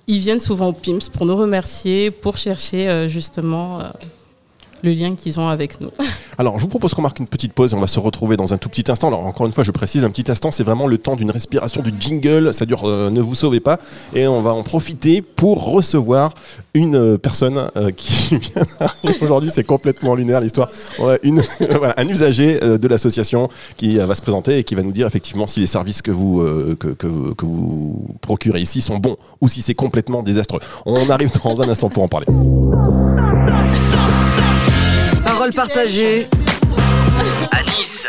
ils 0.06 0.20
viennent 0.20 0.40
souvent 0.40 0.68
au 0.68 0.72
PIMS 0.72 1.00
pour 1.12 1.26
nous 1.26 1.36
remercier, 1.36 2.10
pour 2.10 2.36
chercher 2.38 2.88
euh, 2.88 3.08
justement 3.08 3.80
euh, 3.80 3.84
le 4.82 4.92
lien 4.92 5.14
qu'ils 5.14 5.38
ont 5.40 5.48
avec 5.48 5.80
nous. 5.80 5.90
Alors, 6.38 6.58
je 6.58 6.62
vous 6.62 6.68
propose 6.68 6.94
qu'on 6.94 7.02
marque 7.02 7.18
une 7.18 7.26
petite 7.26 7.52
pause 7.52 7.72
et 7.72 7.76
on 7.76 7.80
va 7.80 7.88
se 7.88 7.98
retrouver 7.98 8.36
dans 8.36 8.54
un 8.54 8.58
tout 8.58 8.68
petit 8.68 8.90
instant. 8.90 9.08
Alors, 9.08 9.26
encore 9.26 9.46
une 9.46 9.52
fois, 9.52 9.64
je 9.64 9.72
précise, 9.72 10.04
un 10.04 10.10
petit 10.10 10.30
instant, 10.30 10.52
c'est 10.52 10.62
vraiment 10.62 10.86
le 10.86 10.96
temps 10.98 11.16
d'une 11.16 11.32
respiration 11.32 11.82
du 11.82 11.92
jingle. 11.98 12.54
Ça 12.54 12.64
dure, 12.64 12.84
euh, 12.84 13.10
ne 13.10 13.20
vous 13.20 13.34
sauvez 13.34 13.58
pas. 13.58 13.78
Et 14.14 14.28
on 14.28 14.40
va 14.40 14.52
en 14.52 14.62
profiter 14.62 15.20
pour 15.20 15.64
recevoir 15.64 16.34
une 16.74 16.94
euh, 16.94 17.18
personne 17.18 17.70
euh, 17.76 17.90
qui 17.96 18.36
vient 18.36 18.62
aujourd'hui. 19.20 19.50
C'est 19.52 19.64
complètement 19.64 20.14
lunaire 20.14 20.40
l'histoire. 20.40 20.70
Un 21.96 22.08
usager 22.08 22.60
de 22.60 22.88
l'association 22.88 23.48
qui 23.76 23.96
va 23.96 24.14
se 24.14 24.22
présenter 24.22 24.58
et 24.58 24.64
qui 24.64 24.74
va 24.74 24.82
nous 24.82 24.92
dire 24.92 25.06
effectivement 25.06 25.46
si 25.46 25.60
les 25.60 25.66
services 25.66 26.02
que 26.02 26.10
vous, 26.10 26.40
que, 26.78 26.88
que 26.88 27.06
que 27.34 27.46
vous 27.46 28.06
procurez 28.20 28.60
ici 28.60 28.80
sont 28.80 28.98
bons 28.98 29.16
ou 29.40 29.48
si 29.48 29.62
c'est 29.62 29.74
complètement 29.74 30.22
désastreux. 30.22 30.60
On 30.86 31.10
arrive 31.10 31.30
dans 31.42 31.60
un 31.62 31.68
instant 31.68 31.88
pour 31.88 32.02
en 32.02 32.08
parler. 32.08 32.26
Parole 35.52 35.68
partagée 35.68 36.26
à 37.50 37.62
Nice. 37.62 38.08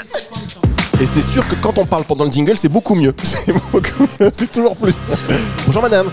Et 1.02 1.06
c'est 1.06 1.22
sûr 1.22 1.48
que 1.48 1.56
quand 1.56 1.78
on 1.78 1.86
parle 1.86 2.04
pendant 2.04 2.26
le 2.26 2.32
jingle, 2.32 2.58
c'est 2.58 2.70
beaucoup 2.70 2.96
mieux. 2.96 3.14
C'est 3.24 3.54
beaucoup 3.72 4.04
mieux, 4.20 4.32
c'est 4.34 4.52
toujours 4.52 4.76
plus. 4.76 4.94
Bonjour 5.66 5.82
madame. 5.82 6.12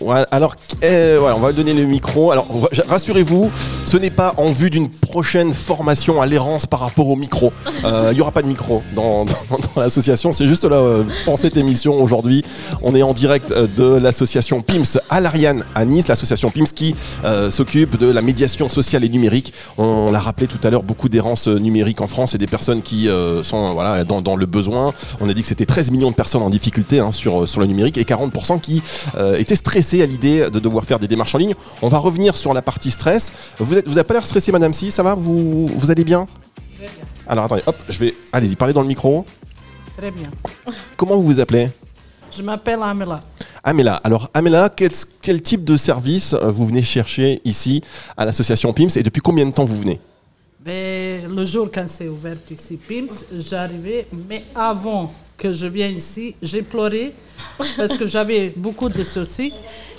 Ouais, 0.00 0.24
alors, 0.30 0.54
euh, 0.84 1.16
voilà, 1.18 1.36
on 1.36 1.40
va 1.40 1.52
donner 1.52 1.72
le 1.72 1.84
micro. 1.84 2.30
Alors, 2.30 2.46
rassurez-vous, 2.88 3.50
ce 3.88 3.96
n'est 3.96 4.10
pas 4.10 4.34
en 4.36 4.50
vue 4.50 4.68
d'une 4.68 4.90
prochaine 4.90 5.54
formation 5.54 6.20
à 6.20 6.26
l'errance 6.26 6.66
par 6.66 6.80
rapport 6.80 7.08
au 7.08 7.16
micro. 7.16 7.54
Euh, 7.86 8.08
Il 8.12 8.16
n'y 8.16 8.20
aura 8.20 8.32
pas 8.32 8.42
de 8.42 8.46
micro 8.46 8.82
dans, 8.94 9.24
l'association. 9.76 10.30
C'est 10.30 10.46
juste 10.46 10.64
là, 10.64 10.76
euh, 10.76 11.04
cette 11.36 11.56
émission 11.56 11.94
aujourd'hui, 12.02 12.44
on 12.82 12.94
est 12.94 13.02
en 13.02 13.14
direct 13.14 13.50
euh, 13.50 13.66
de 13.66 13.84
l'association 13.84 14.60
PIMS 14.60 14.98
à 15.08 15.20
l'Ariane 15.20 15.64
à 15.74 15.86
Nice, 15.86 16.08
l'association 16.08 16.50
PIMS 16.50 16.66
qui 16.74 16.94
euh, 17.24 17.50
s'occupe 17.50 17.96
de 17.96 18.10
la 18.10 18.20
médiation 18.20 18.68
sociale 18.68 19.04
et 19.04 19.08
numérique. 19.08 19.54
On 19.78 20.10
l'a 20.10 20.20
rappelé 20.20 20.48
tout 20.48 20.58
à 20.64 20.68
l'heure, 20.70 20.82
beaucoup 20.82 21.08
d'errance 21.08 21.48
euh, 21.48 21.58
numérique 21.58 22.02
en 22.02 22.08
France 22.08 22.34
et 22.34 22.38
des 22.38 22.46
personnes 22.46 22.82
qui 22.82 23.08
sont 23.42 23.72
voilà, 23.72 24.04
dans, 24.04 24.36
le 24.36 24.46
besoin. 24.46 24.92
On 25.20 25.28
a 25.30 25.32
dit 25.32 25.40
que 25.40 25.48
c'était 25.48 25.64
13 25.64 25.92
millions 25.92 26.10
de 26.10 26.14
personnes 26.14 26.42
en 26.42 26.50
difficulté 26.50 27.00
hein, 27.00 27.12
sur, 27.12 27.48
sur 27.48 27.60
le 27.60 27.66
numérique 27.66 27.96
et 27.96 28.02
40% 28.02 28.60
qui 28.60 28.82
étaient 29.38 29.54
stressés 29.54 30.02
à 30.02 30.06
l'idée 30.06 30.50
de 30.50 30.58
devoir 30.58 30.84
faire 30.84 30.98
des 30.98 31.06
démarches 31.06 31.34
en 31.34 31.38
ligne. 31.38 31.54
On 31.80 31.88
va 31.88 31.98
revenir 31.98 32.36
sur 32.36 32.52
la 32.52 32.60
partie 32.60 32.90
stress. 32.90 33.32
Vous 33.86 33.94
n'avez 33.94 34.04
pas 34.06 34.14
l'air 34.14 34.26
stressé, 34.26 34.52
Madame 34.52 34.72
Si, 34.72 34.90
ça 34.90 35.02
va 35.02 35.14
vous, 35.14 35.66
vous 35.66 35.90
allez 35.90 36.04
bien 36.04 36.26
Alors 37.26 37.44
attendez, 37.44 37.62
hop, 37.66 37.76
je 37.88 37.98
vais. 37.98 38.14
Allez-y, 38.32 38.56
parlez 38.56 38.74
dans 38.74 38.82
le 38.82 38.88
micro. 38.88 39.24
Très 39.96 40.10
bien. 40.10 40.30
Comment 40.96 41.16
vous 41.16 41.24
vous 41.24 41.40
appelez 41.40 41.70
Je 42.36 42.42
m'appelle 42.42 42.80
Amela. 42.82 43.20
Amela. 43.64 43.96
Alors 43.96 44.30
Amela, 44.32 44.68
quel, 44.68 44.90
quel 45.20 45.42
type 45.42 45.64
de 45.64 45.76
service 45.76 46.32
euh, 46.34 46.50
vous 46.50 46.66
venez 46.66 46.82
chercher 46.82 47.40
ici 47.44 47.82
à 48.16 48.24
l'association 48.24 48.72
PIMS 48.72 48.90
et 48.96 49.02
depuis 49.02 49.20
combien 49.20 49.44
de 49.44 49.50
temps 49.50 49.64
vous 49.64 49.80
venez 49.80 50.00
Ben, 50.60 51.26
le 51.34 51.44
jour 51.44 51.68
quand 51.72 51.88
c'est 51.88 52.08
ouvert 52.08 52.36
ici, 52.50 52.76
PIMS, 52.76 53.08
j'arrivais, 53.36 54.06
mais 54.28 54.44
avant 54.54 55.12
que 55.38 55.52
je 55.52 55.66
vienne 55.68 55.96
ici, 55.96 56.34
j'ai 56.42 56.62
pleuré 56.62 57.14
parce 57.76 57.96
que 57.96 58.06
j'avais 58.06 58.52
beaucoup 58.54 58.88
de 58.88 59.04
soucis. 59.04 59.52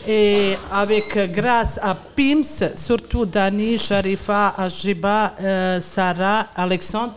Et 0.07 0.55
avec, 0.71 1.17
grâce 1.31 1.79
à 1.81 1.95
PIMS, 1.95 2.75
surtout 2.75 3.25
Dani, 3.25 3.77
Sharifa, 3.77 4.53
Ajiba, 4.57 5.35
euh, 5.41 5.81
Sarah, 5.81 6.47
Alexandre, 6.55 7.13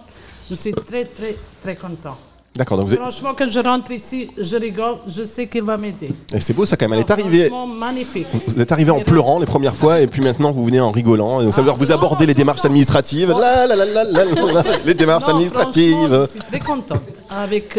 je 0.48 0.54
suis 0.54 0.72
très, 0.72 1.04
très, 1.04 1.36
très 1.60 1.76
content. 1.76 2.18
D'accord, 2.54 2.76
donc 2.76 2.88
vous 2.88 2.92
êtes... 2.94 3.00
Franchement, 3.00 3.30
quand 3.36 3.48
je 3.48 3.60
rentre 3.60 3.90
ici, 3.92 4.28
je 4.36 4.56
rigole, 4.56 4.96
je 5.06 5.24
sais 5.24 5.46
qu'il 5.46 5.62
va 5.62 5.78
m'aider. 5.78 6.10
et 6.34 6.40
c'est 6.40 6.52
beau 6.52 6.66
ça 6.66 6.76
quand 6.76 6.86
même. 6.86 6.92
Elle 6.98 7.06
est 7.06 7.10
arrivée. 7.10 7.46
Franchement, 7.46 7.66
magnifique. 7.66 8.26
Vous 8.46 8.60
êtes 8.60 8.70
arrivé 8.72 8.90
en 8.90 9.00
pleurant 9.00 9.38
les 9.38 9.46
premières 9.46 9.74
fois 9.74 10.00
et 10.00 10.06
puis 10.06 10.20
maintenant 10.20 10.52
vous 10.52 10.64
venez 10.66 10.78
en 10.80 10.90
rigolant. 10.90 11.40
Et 11.40 11.44
donc, 11.44 11.54
ça 11.54 11.62
veut 11.62 11.68
dire 11.68 11.74
que 11.74 11.78
vous 11.78 11.92
abordez 11.92 12.26
les 12.26 12.34
démarches 12.34 12.64
administratives. 12.66 13.30
La, 13.30 13.66
la, 13.66 13.74
la, 13.74 13.84
la, 13.86 14.04
la, 14.04 14.24
la, 14.24 14.62
les 14.84 14.92
démarches 14.92 15.26
Non, 15.28 15.30
franchement, 15.30 15.60
administratives. 15.60 16.26
Je 16.26 16.30
suis 16.30 16.40
très 16.40 16.60
contente 16.60 17.00
avec 17.30 17.78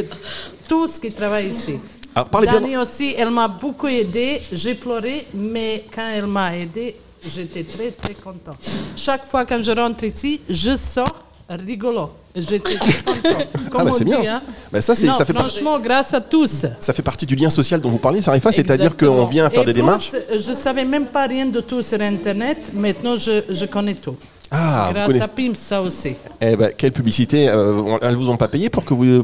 tout 0.68 0.88
ce 0.88 1.00
qui 1.00 1.12
travaille 1.12 1.50
ici. 1.50 1.75
Alors 2.15 2.30
parlez 2.30 2.48
bien. 2.48 2.60
Dani 2.62 2.77
aussi, 2.77 3.13
elle 3.15 3.30
m'a 3.30 3.48
beaucoup 3.48 3.88
aidé. 3.88 4.42
J'ai 4.51 4.74
pleuré, 4.74 5.27
mais 5.36 5.86
quand 5.94 6.10
elle 6.15 6.25
m'a 6.27 6.56
aidé, 6.56 6.96
j'étais 7.27 7.63
très 7.63 7.92
très 7.92 8.15
contente. 8.15 8.58
Chaque 8.96 9.25
fois 9.27 9.46
que 9.46 9.62
je 9.62 9.72
rentre 9.72 10.03
ici, 10.03 10.42
je 10.50 10.75
sors 10.75 11.25
rigolo. 11.48 12.10
J'étais 12.36 12.74
Ah 13.75 13.84
bah 13.84 13.92
c'est 13.96 14.06
bien. 14.06 14.20
hein? 14.38 14.42
Bah, 14.72 14.82
ça, 14.82 14.94
Non, 15.06 15.13
ça 15.13 15.25
fait 15.25 15.34
franchement, 15.34 15.80
grâce 15.80 16.13
à 16.13 16.22
tous. 16.22 16.66
Ça 16.80 16.94
fait 16.94 17.04
partie 17.04 17.25
du 17.25 17.36
lien 17.36 17.50
social 17.50 17.80
dont 17.80 17.90
vous 17.90 18.00
parlez, 18.00 18.22
Sarifa, 18.22 18.52
c'est-à-dire 18.52 18.98
qu'on 18.98 19.25
vient 19.25 19.50
faire 19.50 19.62
Et 19.62 19.66
des 19.66 19.74
plus, 19.74 19.82
démarches. 19.82 20.12
Je 20.36 20.54
savais 20.54 20.86
même 20.86 21.06
pas 21.06 21.28
rien 21.28 21.46
de 21.46 21.60
tout 21.62 21.82
sur 21.82 22.02
Internet. 22.02 22.70
Maintenant, 22.74 23.16
je, 23.16 23.44
je 23.50 23.66
connais 23.66 23.94
tout. 23.96 24.16
Ah, 24.55 24.86
vous 24.89 24.93
grâce 24.93 25.07
connaissez. 25.07 25.24
à 25.24 25.27
PIM, 25.27 25.51
ça 25.55 25.81
aussi. 25.81 26.13
Eh 26.39 26.55
ben, 26.55 26.72
quelle 26.77 26.91
publicité 26.91 27.50
euh, 27.50 27.98
Elles 28.01 28.15
vous 28.15 28.29
ont 28.29 28.38
pas 28.38 28.48
payé 28.48 28.69
pour 28.69 28.86
que 28.86 28.93
vous. 28.93 29.03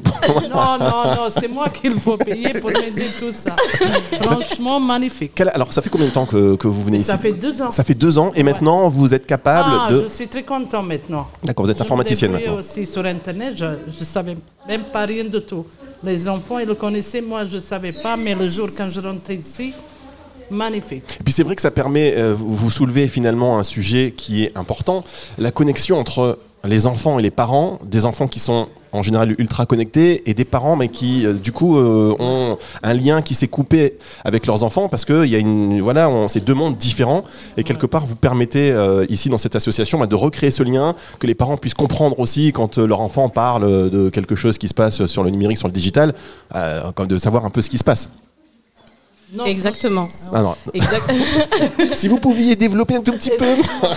Non, 0.49 0.77
non, 0.79 1.15
non, 1.15 1.27
c'est 1.29 1.47
moi 1.47 1.69
qu'il 1.69 1.99
faut 1.99 2.17
payer 2.17 2.59
pour 2.59 2.71
m'aider 2.81 3.07
tout 3.19 3.31
ça. 3.31 3.55
Franchement, 4.21 4.79
magnifique. 4.79 5.39
Alors, 5.41 5.71
ça 5.71 5.81
fait 5.81 5.89
combien 5.89 6.07
de 6.07 6.11
temps 6.13 6.25
que, 6.25 6.55
que 6.55 6.67
vous 6.67 6.83
venez 6.83 6.97
ici 6.97 7.05
Ça 7.07 7.17
fait 7.17 7.31
deux 7.33 7.61
ans. 7.61 7.71
Ça 7.71 7.83
fait 7.83 7.93
deux 7.93 8.17
ans 8.17 8.31
et 8.35 8.43
maintenant 8.43 8.89
vous 8.89 9.13
êtes 9.13 9.25
capable 9.25 9.69
Ah, 9.87 9.91
de. 9.91 10.03
je 10.03 10.07
suis 10.07 10.27
très 10.27 10.43
content 10.43 10.81
maintenant. 10.83 11.27
D'accord, 11.43 11.65
vous 11.65 11.71
êtes 11.71 11.77
Je 11.77 11.83
informaticienne 11.83 12.31
maintenant. 12.31 12.55
aussi 12.55 12.85
sur 12.85 13.05
Internet, 13.05 13.53
je 13.55 13.65
ne 13.65 14.05
savais 14.05 14.35
même 14.67 14.83
pas 14.83 15.05
rien 15.05 15.23
de 15.25 15.39
tout. 15.39 15.65
Les 16.03 16.27
enfants, 16.29 16.59
ils 16.59 16.67
le 16.67 16.75
connaissaient, 16.75 17.21
moi 17.21 17.43
je 17.43 17.55
ne 17.55 17.61
savais 17.61 17.91
pas, 17.91 18.15
mais 18.15 18.33
le 18.33 18.47
jour 18.47 18.69
quand 18.75 18.89
je 18.89 19.01
rentrais 19.01 19.35
ici, 19.35 19.73
magnifique. 20.51 21.17
Et 21.19 21.23
puis 21.23 21.33
c'est 21.33 21.43
vrai 21.43 21.55
que 21.55 21.61
ça 21.61 21.71
permet, 21.71 22.13
euh, 22.17 22.33
vous 22.37 22.69
soulevez 22.69 23.07
finalement 23.07 23.59
un 23.59 23.63
sujet 23.63 24.13
qui 24.15 24.43
est 24.43 24.57
important, 24.57 25.03
la 25.37 25.51
connexion 25.51 25.97
entre 25.99 26.39
les 26.65 26.87
enfants 26.87 27.19
et 27.19 27.21
les 27.21 27.31
parents, 27.31 27.79
des 27.85 28.05
enfants 28.05 28.27
qui 28.27 28.39
sont 28.39 28.65
en 28.91 29.01
général 29.01 29.33
ultra 29.37 29.65
connectés 29.65 30.29
et 30.29 30.33
des 30.33 30.43
parents 30.43 30.75
mais 30.75 30.89
qui 30.89 31.25
euh, 31.25 31.31
du 31.33 31.53
coup 31.53 31.77
euh, 31.77 32.13
ont 32.19 32.57
un 32.83 32.93
lien 32.93 33.21
qui 33.21 33.33
s'est 33.33 33.47
coupé 33.47 33.97
avec 34.25 34.45
leurs 34.45 34.63
enfants 34.63 34.89
parce 34.89 35.05
que 35.05 35.23
il 35.23 35.29
y 35.31 35.35
a 35.35 35.37
une 35.37 35.79
voilà 35.79 36.09
on- 36.09 36.27
c'est 36.27 36.43
deux 36.43 36.55
mondes 36.55 36.75
différents 36.77 37.23
et 37.55 37.63
quelque 37.63 37.85
part 37.85 38.05
vous 38.05 38.15
permettez 38.17 38.71
euh, 38.71 39.05
ici 39.07 39.29
dans 39.29 39.37
cette 39.37 39.55
association 39.55 39.99
bah, 39.99 40.07
de 40.07 40.15
recréer 40.15 40.51
ce 40.51 40.63
lien 40.63 40.95
que 41.19 41.27
les 41.27 41.35
parents 41.35 41.55
puissent 41.55 41.75
comprendre 41.75 42.19
aussi 42.19 42.51
quand 42.51 42.77
leur 42.77 42.99
enfant 42.99 43.29
parle 43.29 43.89
de 43.89 44.09
quelque 44.09 44.35
chose 44.35 44.57
qui 44.57 44.67
se 44.67 44.73
passe 44.73 45.05
sur 45.05 45.23
le 45.23 45.29
numérique 45.29 45.59
sur 45.59 45.67
le 45.67 45.73
digital 45.73 46.13
comme 46.95 47.07
de 47.07 47.17
savoir 47.17 47.45
un 47.45 47.51
peu 47.51 47.61
ce 47.61 47.69
qui 47.69 47.77
se 47.77 47.83
passe 47.85 48.09
Non, 49.31 49.45
Exactement. 49.45 50.09
Alors, 50.33 50.57
Exact- 50.73 51.11
si 51.95 52.07
vous 52.07 52.17
pouviez 52.19 52.55
développer 52.55 52.95
un 52.95 53.01
tout 53.01 53.11
petit 53.13 53.29
peu 53.29 53.45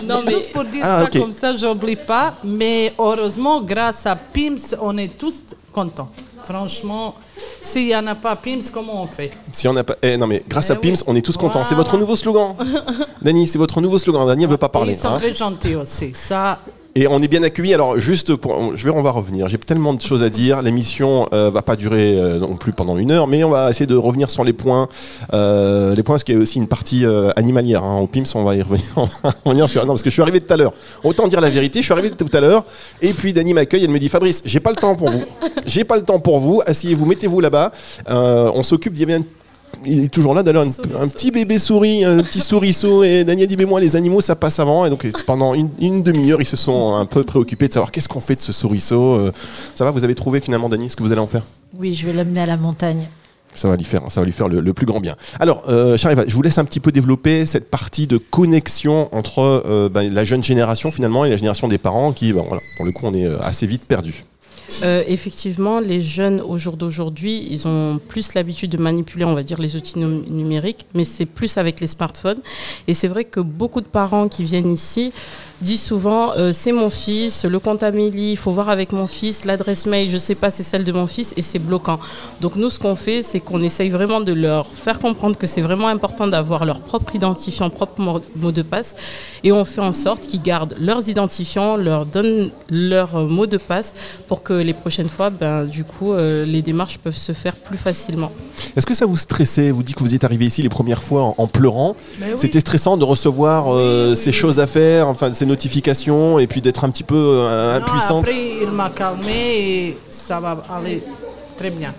non, 0.04 0.20
mais 0.24 0.32
Juste 0.32 0.52
pour 0.52 0.64
dire 0.64 0.82
Ah, 0.82 1.02
ça 1.04 1.18
comme 1.18 1.32
ça, 1.32 1.54
j'oublie 1.54 1.96
pas. 1.96 2.34
Mais 2.44 2.92
heureusement, 2.98 3.60
grâce 3.62 4.04
à 4.06 4.14
PIMS, 4.14 4.76
on 4.80 4.96
est 4.98 5.16
tous 5.16 5.44
contents. 5.72 6.10
Franchement, 6.44 7.14
s'il 7.62 7.86
n'y 7.86 7.96
en 7.96 8.06
a 8.08 8.14
pas 8.14 8.36
PIMS, 8.36 8.62
comment 8.72 9.02
on 9.02 9.06
fait? 9.06 9.30
Si 9.52 9.66
on 9.68 9.72
n'a 9.72 9.84
pas. 9.84 9.96
Eh, 10.02 10.16
non, 10.16 10.26
mais 10.26 10.42
grâce 10.46 10.70
à 10.70 10.74
Eh 10.74 10.76
oui. 10.76 10.92
PIMS, 10.92 11.02
on 11.06 11.16
est 11.16 11.22
tous 11.22 11.36
contents. 11.36 11.64
C'est 11.64 11.74
votre 11.74 11.96
nouveau 11.96 12.16
slogan. 12.16 12.54
Dany, 13.22 13.46
c'est 13.46 13.58
votre 13.58 13.80
nouveau 13.80 13.98
slogan. 13.98 14.26
Dany, 14.26 14.44
elle 14.44 14.50
veut 14.50 14.56
pas 14.56 14.68
parler. 14.68 14.94
Ils 14.94 14.98
sont 14.98 15.08
hein. 15.08 15.16
très 15.16 15.32
gentils 15.32 15.76
aussi. 15.76 16.12
Ça, 16.14 16.58
Et 16.94 17.08
on 17.08 17.20
est 17.22 17.28
bien 17.28 17.42
accueillis. 17.42 17.72
Alors, 17.72 17.98
juste 17.98 18.36
pour. 18.36 18.76
Je 18.76 18.84
vais, 18.84 18.90
on 18.94 19.00
va 19.02 19.12
revenir. 19.12 19.48
J'ai 19.48 19.56
tellement 19.56 19.94
de 19.94 20.00
choses 20.02 20.22
à 20.22 20.28
dire. 20.28 20.60
L'émission 20.60 21.26
euh, 21.32 21.48
va 21.50 21.62
pas 21.62 21.74
durer 21.74 22.18
euh, 22.18 22.38
non 22.38 22.56
plus 22.56 22.72
pendant 22.72 22.98
une 22.98 23.10
heure, 23.10 23.26
mais 23.26 23.42
on 23.44 23.48
va 23.50 23.70
essayer 23.70 23.86
de 23.86 23.96
revenir 23.96 24.30
sur 24.30 24.44
les 24.44 24.52
points. 24.52 24.88
Euh, 25.32 25.94
les 25.94 26.02
points, 26.02 26.16
parce 26.16 26.24
qu'il 26.24 26.34
y 26.34 26.38
a 26.38 26.40
aussi 26.40 26.58
une 26.58 26.68
partie 26.68 27.06
euh, 27.06 27.30
animalière. 27.34 27.82
hein. 27.82 27.98
Au 28.00 28.06
PIMS, 28.06 28.24
on 28.34 28.44
va 28.44 28.56
y 28.56 28.60
revenir. 28.62 28.84
On 28.96 29.06
va 29.06 29.34
revenir 29.44 29.68
sur- 29.70 29.80
Non, 29.86 29.92
parce 29.94 30.02
que 30.02 30.10
je 30.10 30.12
suis 30.14 30.22
arrivé 30.22 30.40
tout 30.40 30.52
à 30.52 30.56
l'heure. 30.58 30.74
Autant 31.02 31.28
dire 31.28 31.40
la 31.40 31.48
vérité, 31.48 31.78
je 31.80 31.84
suis 31.86 31.92
arrivé 31.94 32.10
tout 32.10 32.26
à 32.30 32.40
l'heure. 32.40 32.62
Et 33.00 33.14
puis, 33.14 33.32
Dany 33.32 33.54
m'accueille. 33.54 33.84
Elle 33.84 33.90
me 33.90 33.98
dit 33.98 34.10
Fabrice, 34.10 34.42
j'ai 34.44 34.60
pas 34.60 34.70
le 34.70 34.76
temps 34.76 34.94
pour 34.94 35.08
vous. 35.10 35.24
J'ai 35.64 35.84
pas 35.84 35.96
le 35.96 36.02
temps 36.04 36.20
pour 36.20 36.40
vous. 36.40 36.60
Asseyez-vous, 36.66 37.06
mettez-vous 37.06 37.40
là-bas. 37.40 37.72
Euh, 38.10 38.50
on 38.54 38.62
s'occupe. 38.62 38.92
Il 38.96 39.00
y 39.00 39.04
avait 39.04 39.14
un 39.14 39.24
il 39.84 40.04
est 40.04 40.08
toujours 40.08 40.34
là 40.34 40.42
d'ailleurs, 40.42 40.64
un, 40.64 41.08
petit 41.08 41.30
bébé 41.30 41.58
souris, 41.58 42.04
un 42.04 42.22
petit 42.22 42.40
souriceau. 42.40 43.02
Et 43.04 43.24
Daniel 43.24 43.48
dit 43.48 43.56
Mais 43.56 43.64
moi, 43.64 43.80
les 43.80 43.96
animaux, 43.96 44.20
ça 44.20 44.36
passe 44.36 44.58
avant. 44.60 44.86
Et 44.86 44.90
donc, 44.90 45.06
pendant 45.26 45.54
une, 45.54 45.70
une 45.80 46.02
demi-heure, 46.02 46.40
ils 46.40 46.46
se 46.46 46.56
sont 46.56 46.94
un 46.94 47.06
peu 47.06 47.22
préoccupés 47.24 47.68
de 47.68 47.72
savoir 47.72 47.90
qu'est-ce 47.90 48.08
qu'on 48.08 48.20
fait 48.20 48.36
de 48.36 48.42
ce 48.42 48.52
souriceau. 48.52 49.14
Euh, 49.14 49.32
Ça 49.74 49.84
va, 49.84 49.90
vous 49.90 50.04
avez 50.04 50.14
trouvé 50.14 50.40
finalement, 50.40 50.68
Dani, 50.68 50.90
ce 50.90 50.96
que 50.96 51.02
vous 51.02 51.12
allez 51.12 51.20
en 51.20 51.26
faire? 51.26 51.42
Oui, 51.78 51.94
je 51.94 52.06
vais 52.06 52.12
l'amener 52.12 52.40
à 52.42 52.46
la 52.46 52.56
montagne. 52.56 53.08
ça 53.54 53.68
va 53.68 53.76
lui 53.76 53.84
faire, 53.84 54.02
ça 54.08 54.20
va 54.20 54.24
lui 54.26 54.32
faire 54.32 54.48
le, 54.48 54.60
le 54.60 54.72
plus 54.74 54.86
grand 54.86 55.00
bien. 55.00 55.14
Alors, 55.40 55.64
euh, 55.68 55.96
Chariva, 55.96 56.24
je 56.26 56.34
vous 56.34 56.42
laisse 56.42 56.58
un 56.58 56.64
petit 56.64 56.80
peu 56.80 56.92
développer 56.92 57.44
cette 57.46 57.70
partie 57.70 58.06
de 58.06 58.18
connexion 58.18 59.08
entre 59.12 59.40
euh, 59.66 59.88
ben, 59.88 60.12
la 60.12 60.24
jeune 60.24 60.42
génération 60.44 60.90
finalement 60.90 61.24
et 61.24 61.30
la 61.30 61.36
génération 61.36 61.68
des 61.68 61.78
parents 61.78 62.12
qui, 62.12 62.32
ben, 62.32 62.42
voilà, 62.46 62.62
pour 62.76 62.84
le 62.86 62.92
coup, 62.92 63.02
on 63.04 63.14
est 63.14 63.26
euh, 63.26 63.38
assez 63.40 63.66
vite 63.66 63.84
perdu. 63.84 64.24
Euh, 64.84 65.02
effectivement, 65.06 65.80
les 65.80 66.02
jeunes 66.02 66.40
au 66.40 66.58
jour 66.58 66.76
d'aujourd'hui, 66.76 67.46
ils 67.50 67.66
ont 67.68 68.00
plus 68.08 68.34
l'habitude 68.34 68.70
de 68.70 68.78
manipuler, 68.78 69.24
on 69.24 69.34
va 69.34 69.42
dire, 69.42 69.60
les 69.60 69.76
outils 69.76 69.98
num- 69.98 70.24
numériques, 70.28 70.86
mais 70.94 71.04
c'est 71.04 71.26
plus 71.26 71.56
avec 71.58 71.80
les 71.80 71.86
smartphones. 71.86 72.40
Et 72.88 72.94
c'est 72.94 73.08
vrai 73.08 73.24
que 73.24 73.40
beaucoup 73.40 73.80
de 73.80 73.86
parents 73.86 74.28
qui 74.28 74.44
viennent 74.44 74.72
ici 74.72 75.12
disent 75.60 75.82
souvent 75.82 76.32
euh, 76.36 76.52
c'est 76.52 76.72
mon 76.72 76.90
fils, 76.90 77.44
le 77.44 77.58
compte 77.60 77.84
Amélie, 77.84 78.32
il 78.32 78.36
faut 78.36 78.50
voir 78.50 78.68
avec 78.68 78.90
mon 78.92 79.06
fils, 79.06 79.44
l'adresse 79.44 79.86
mail, 79.86 80.10
je 80.10 80.16
sais 80.16 80.34
pas, 80.34 80.50
c'est 80.50 80.64
celle 80.64 80.82
de 80.84 80.90
mon 80.90 81.06
fils 81.06 81.34
et 81.36 81.42
c'est 81.42 81.60
bloquant. 81.60 82.00
Donc 82.40 82.56
nous, 82.56 82.68
ce 82.68 82.80
qu'on 82.80 82.96
fait, 82.96 83.22
c'est 83.22 83.38
qu'on 83.38 83.62
essaye 83.62 83.88
vraiment 83.88 84.20
de 84.20 84.32
leur 84.32 84.66
faire 84.66 84.98
comprendre 84.98 85.36
que 85.38 85.46
c'est 85.46 85.60
vraiment 85.60 85.86
important 85.86 86.26
d'avoir 86.26 86.64
leur 86.64 86.80
propre 86.80 87.14
identifiant, 87.14 87.70
propre 87.70 88.00
mo- 88.00 88.20
mot 88.34 88.50
de 88.50 88.62
passe, 88.62 88.96
et 89.44 89.52
on 89.52 89.64
fait 89.64 89.80
en 89.80 89.92
sorte 89.92 90.26
qu'ils 90.26 90.42
gardent 90.42 90.74
leurs 90.80 91.08
identifiants, 91.08 91.76
leur 91.76 92.06
donnent 92.06 92.50
leur 92.68 93.14
euh, 93.16 93.26
mot 93.28 93.46
de 93.46 93.56
passe 93.58 93.94
pour 94.26 94.42
que 94.42 94.54
les 94.64 94.74
prochaines 94.74 95.08
fois, 95.08 95.30
ben, 95.30 95.64
du 95.64 95.84
coup, 95.84 96.12
euh, 96.12 96.44
les 96.44 96.62
démarches 96.62 96.98
peuvent 96.98 97.16
se 97.16 97.32
faire 97.32 97.56
plus 97.56 97.78
facilement. 97.78 98.32
Est-ce 98.76 98.86
que 98.86 98.94
ça 98.94 99.06
vous 99.06 99.16
stressait 99.16 99.70
Vous 99.70 99.82
dites 99.82 99.96
que 99.96 100.02
vous 100.02 100.14
êtes 100.14 100.24
arrivé 100.24 100.46
ici 100.46 100.62
les 100.62 100.68
premières 100.68 101.02
fois 101.02 101.22
en, 101.22 101.34
en 101.38 101.46
pleurant. 101.46 101.96
Oui. 102.20 102.26
C'était 102.36 102.60
stressant 102.60 102.96
de 102.96 103.04
recevoir 103.04 103.66
euh, 103.74 104.14
ces 104.14 104.32
choses 104.32 104.60
à 104.60 104.66
faire, 104.66 105.08
enfin 105.08 105.32
ces 105.34 105.46
notifications, 105.46 106.38
et 106.38 106.46
puis 106.46 106.60
d'être 106.60 106.84
un 106.84 106.90
petit 106.90 107.02
peu 107.04 107.16
euh, 107.16 107.76
impuissant. 107.76 108.20
après, 108.20 108.36
il 108.62 108.70
m'a 108.70 108.90
calmé 108.90 109.32
et 109.32 109.98
ça 110.10 110.40
va 110.40 110.62
aller 110.70 111.02
très 111.56 111.70
bien. 111.70 111.92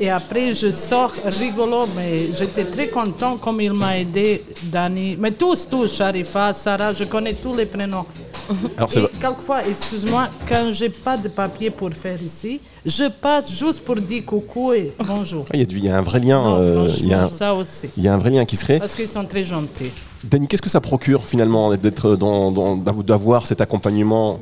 Et 0.00 0.10
après, 0.10 0.54
je 0.54 0.70
sors 0.70 1.12
rigolo, 1.24 1.86
mais 1.96 2.18
j'étais 2.32 2.64
très 2.64 2.88
content 2.88 3.36
comme 3.36 3.60
il 3.60 3.72
m'a 3.72 3.98
aidé, 3.98 4.44
Dani. 4.62 5.16
Mais 5.18 5.32
tous, 5.32 5.68
tous, 5.68 5.92
Sharifa, 5.92 6.54
Sarah, 6.54 6.92
je 6.92 7.04
connais 7.04 7.34
tous 7.34 7.54
les 7.56 7.66
prénoms. 7.66 8.06
Alors 8.76 8.90
Et 8.96 9.18
quelquefois, 9.20 9.66
excuse-moi, 9.66 10.28
quand 10.48 10.70
j'ai 10.72 10.88
pas 10.88 11.16
de 11.16 11.28
papier 11.28 11.70
pour 11.70 11.90
faire 11.92 12.20
ici, 12.22 12.60
je 12.84 13.04
passe 13.08 13.52
juste 13.52 13.80
pour 13.84 13.96
dire 13.96 14.24
coucou 14.24 14.72
et 14.72 14.92
bonjour. 15.06 15.44
Il 15.52 15.60
y, 15.60 15.62
a 15.62 15.66
du- 15.66 15.78
il 15.78 15.84
y 15.84 15.88
a 15.88 15.98
un 15.98 16.02
vrai 16.02 16.20
lien. 16.20 16.42
Non, 16.42 16.56
euh, 16.60 16.88
il, 16.98 17.08
y 17.08 17.14
a 17.14 17.24
un, 17.24 17.28
ça 17.28 17.54
aussi. 17.54 17.88
il 17.96 18.02
y 18.04 18.08
a 18.08 18.14
un 18.14 18.18
vrai 18.18 18.30
lien 18.30 18.44
qui 18.44 18.56
se 18.56 18.64
crée. 18.64 18.78
Parce 18.78 18.94
qu'ils 18.94 19.06
sont 19.08 19.24
très 19.24 19.42
gentils. 19.42 19.90
Dani, 20.24 20.46
qu'est-ce 20.48 20.62
que 20.62 20.70
ça 20.70 20.80
procure 20.80 21.24
finalement 21.26 21.74
d'être 21.76 22.16
dans, 22.16 22.50
dans- 22.50 22.76
d'avoir 22.76 23.46
cet 23.46 23.60
accompagnement 23.60 24.40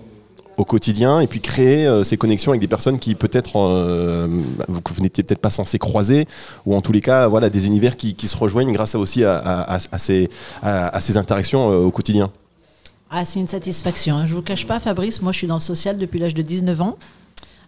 au 0.56 0.64
quotidien 0.64 1.20
et 1.20 1.26
puis 1.26 1.40
créer 1.40 1.86
euh, 1.86 2.02
ces 2.02 2.16
connexions 2.16 2.50
avec 2.52 2.62
des 2.62 2.66
personnes 2.68 2.98
qui 2.98 3.14
peut-être 3.14 3.58
euh, 3.58 4.26
vous, 4.68 4.80
que 4.80 4.94
vous 4.94 5.02
n'étiez 5.02 5.22
peut-être 5.22 5.40
pas 5.42 5.50
censé 5.50 5.78
croiser 5.78 6.26
ou 6.64 6.74
en 6.74 6.80
tous 6.80 6.92
les 6.92 7.02
cas 7.02 7.28
voilà 7.28 7.50
des 7.50 7.66
univers 7.66 7.94
qui, 7.94 8.14
qui 8.14 8.26
se 8.26 8.34
rejoignent 8.38 8.72
grâce 8.72 8.94
à 8.94 8.98
aussi 8.98 9.22
à, 9.22 9.36
à- 9.36 9.74
à- 9.74 9.78
à 9.92 9.98
ces, 9.98 10.30
à- 10.62 10.96
à 10.96 11.00
ces 11.02 11.18
interactions 11.18 11.70
euh, 11.72 11.76
au 11.84 11.90
quotidien? 11.90 12.30
Ah, 13.10 13.24
c'est 13.24 13.38
une 13.40 13.48
satisfaction. 13.48 14.16
hein. 14.16 14.24
Je 14.24 14.34
vous 14.34 14.42
cache 14.42 14.66
pas, 14.66 14.80
Fabrice, 14.80 15.22
moi 15.22 15.32
je 15.32 15.38
suis 15.38 15.46
dans 15.46 15.54
le 15.54 15.60
social 15.60 15.96
depuis 15.98 16.18
l'âge 16.18 16.34
de 16.34 16.42
19 16.42 16.80
ans. 16.80 16.96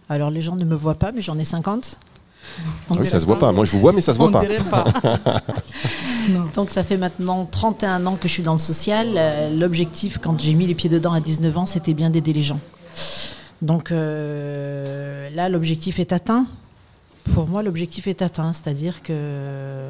Alors 0.09 0.29
les 0.31 0.41
gens 0.41 0.55
ne 0.55 0.65
me 0.65 0.75
voient 0.75 0.95
pas, 0.95 1.11
mais 1.11 1.21
j'en 1.21 1.37
ai 1.37 1.43
50. 1.43 1.97
Ah 2.89 2.93
oui, 2.99 3.07
ça 3.07 3.19
se 3.19 3.25
voit 3.25 3.37
pas. 3.39 3.51
Moi 3.51 3.63
je 3.65 3.71
vous 3.71 3.79
vois 3.79 3.93
mais 3.93 4.01
ça 4.01 4.13
se 4.13 4.17
voit 4.17 4.27
On 4.27 4.31
pas. 4.31 4.43
pas. 4.83 5.41
Donc 6.55 6.69
ça 6.71 6.83
fait 6.83 6.97
maintenant 6.97 7.45
31 7.45 8.05
ans 8.05 8.15
que 8.15 8.27
je 8.27 8.33
suis 8.33 8.43
dans 8.43 8.53
le 8.53 8.59
social. 8.59 9.13
Euh, 9.15 9.55
L'objectif, 9.57 10.17
quand 10.17 10.39
j'ai 10.39 10.53
mis 10.53 10.65
les 10.67 10.75
pieds 10.75 10.89
dedans 10.89 11.13
à 11.13 11.19
19 11.21 11.57
ans, 11.57 11.65
c'était 11.65 11.93
bien 11.93 12.09
d'aider 12.09 12.33
les 12.33 12.41
gens. 12.41 12.59
Donc 13.61 13.91
euh, 13.91 15.29
là, 15.31 15.47
l'objectif 15.49 15.99
est 15.99 16.11
atteint. 16.11 16.47
Pour 17.33 17.47
moi, 17.47 17.61
l'objectif 17.61 18.07
est 18.07 18.21
atteint, 18.21 18.51
c'est-à-dire 18.53 19.03
que 19.03 19.89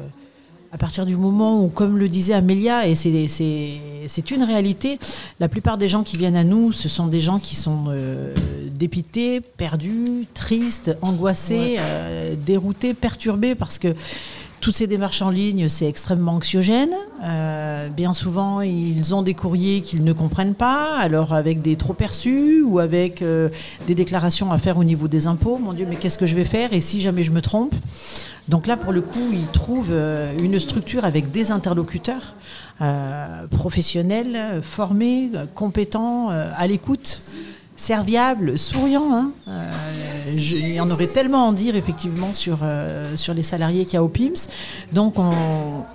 à 0.72 0.78
partir 0.78 1.04
du 1.04 1.16
moment 1.16 1.64
où, 1.64 1.68
comme 1.68 1.98
le 1.98 2.08
disait 2.08 2.32
Amélia, 2.34 2.86
et 2.86 2.94
c'est- 2.94 4.30
une 4.30 4.42
réalité, 4.44 4.98
la 5.40 5.48
plupart 5.48 5.76
des 5.78 5.88
gens 5.88 6.04
qui 6.04 6.16
viennent 6.16 6.36
à 6.36 6.44
nous, 6.44 6.72
ce 6.72 6.88
sont 6.88 7.08
des 7.08 7.18
gens 7.20 7.38
qui 7.40 7.56
sont 7.56 7.86
euh, 7.88 8.32
dépités, 8.72 9.40
perdus, 9.40 10.26
tristes, 10.32 10.96
angoissés, 11.02 11.76
euh, 11.80 12.34
déroutés, 12.36 12.94
perturbés, 12.94 13.54
parce 13.56 13.78
que 13.78 13.94
toutes 14.60 14.74
ces 14.76 14.86
démarches 14.86 15.22
en 15.22 15.30
ligne, 15.30 15.68
c'est 15.68 15.86
extrêmement 15.86 16.32
anxiogène. 16.34 16.90
Euh, 17.24 17.88
bien 17.88 18.12
souvent, 18.12 18.60
ils 18.60 19.14
ont 19.14 19.22
des 19.22 19.34
courriers 19.34 19.80
qu'ils 19.80 20.04
ne 20.04 20.12
comprennent 20.12 20.54
pas, 20.54 20.96
alors 20.98 21.32
avec 21.32 21.62
des 21.62 21.76
trop 21.76 21.94
perçus 21.94 22.62
ou 22.62 22.78
avec 22.78 23.22
euh, 23.22 23.48
des 23.86 23.94
déclarations 23.94 24.52
à 24.52 24.58
faire 24.58 24.76
au 24.76 24.84
niveau 24.84 25.08
des 25.08 25.26
impôts. 25.26 25.58
Mon 25.58 25.72
Dieu, 25.72 25.86
mais 25.88 25.96
qu'est-ce 25.96 26.18
que 26.18 26.26
je 26.26 26.36
vais 26.36 26.44
faire? 26.44 26.72
Et 26.72 26.80
si 26.80 27.00
jamais 27.00 27.22
je 27.22 27.30
me 27.30 27.40
trompe? 27.40 27.74
Donc 28.48 28.66
là, 28.66 28.76
pour 28.76 28.92
le 28.92 29.00
coup, 29.00 29.30
ils 29.32 29.46
trouvent 29.52 29.92
euh, 29.92 30.36
une 30.38 30.58
structure 30.60 31.04
avec 31.04 31.30
des 31.30 31.50
interlocuteurs 31.50 32.34
professionnels, 33.50 34.62
formés, 34.62 35.30
compétents, 35.54 36.30
à 36.30 36.66
l'écoute 36.66 37.20
serviable, 37.76 38.58
souriant. 38.58 39.12
hein. 39.12 39.32
Il 40.34 40.74
y 40.74 40.80
en 40.80 40.90
aurait 40.90 41.08
tellement 41.08 41.44
à 41.44 41.48
en 41.48 41.52
dire 41.52 41.76
effectivement 41.76 42.34
sur, 42.34 42.58
euh, 42.62 43.16
sur 43.16 43.34
les 43.34 43.42
salariés 43.42 43.84
qu'il 43.84 43.94
y 43.94 43.96
a 43.96 44.02
au 44.02 44.08
PIMS. 44.08 44.48
Donc 44.92 45.18
on, 45.18 45.32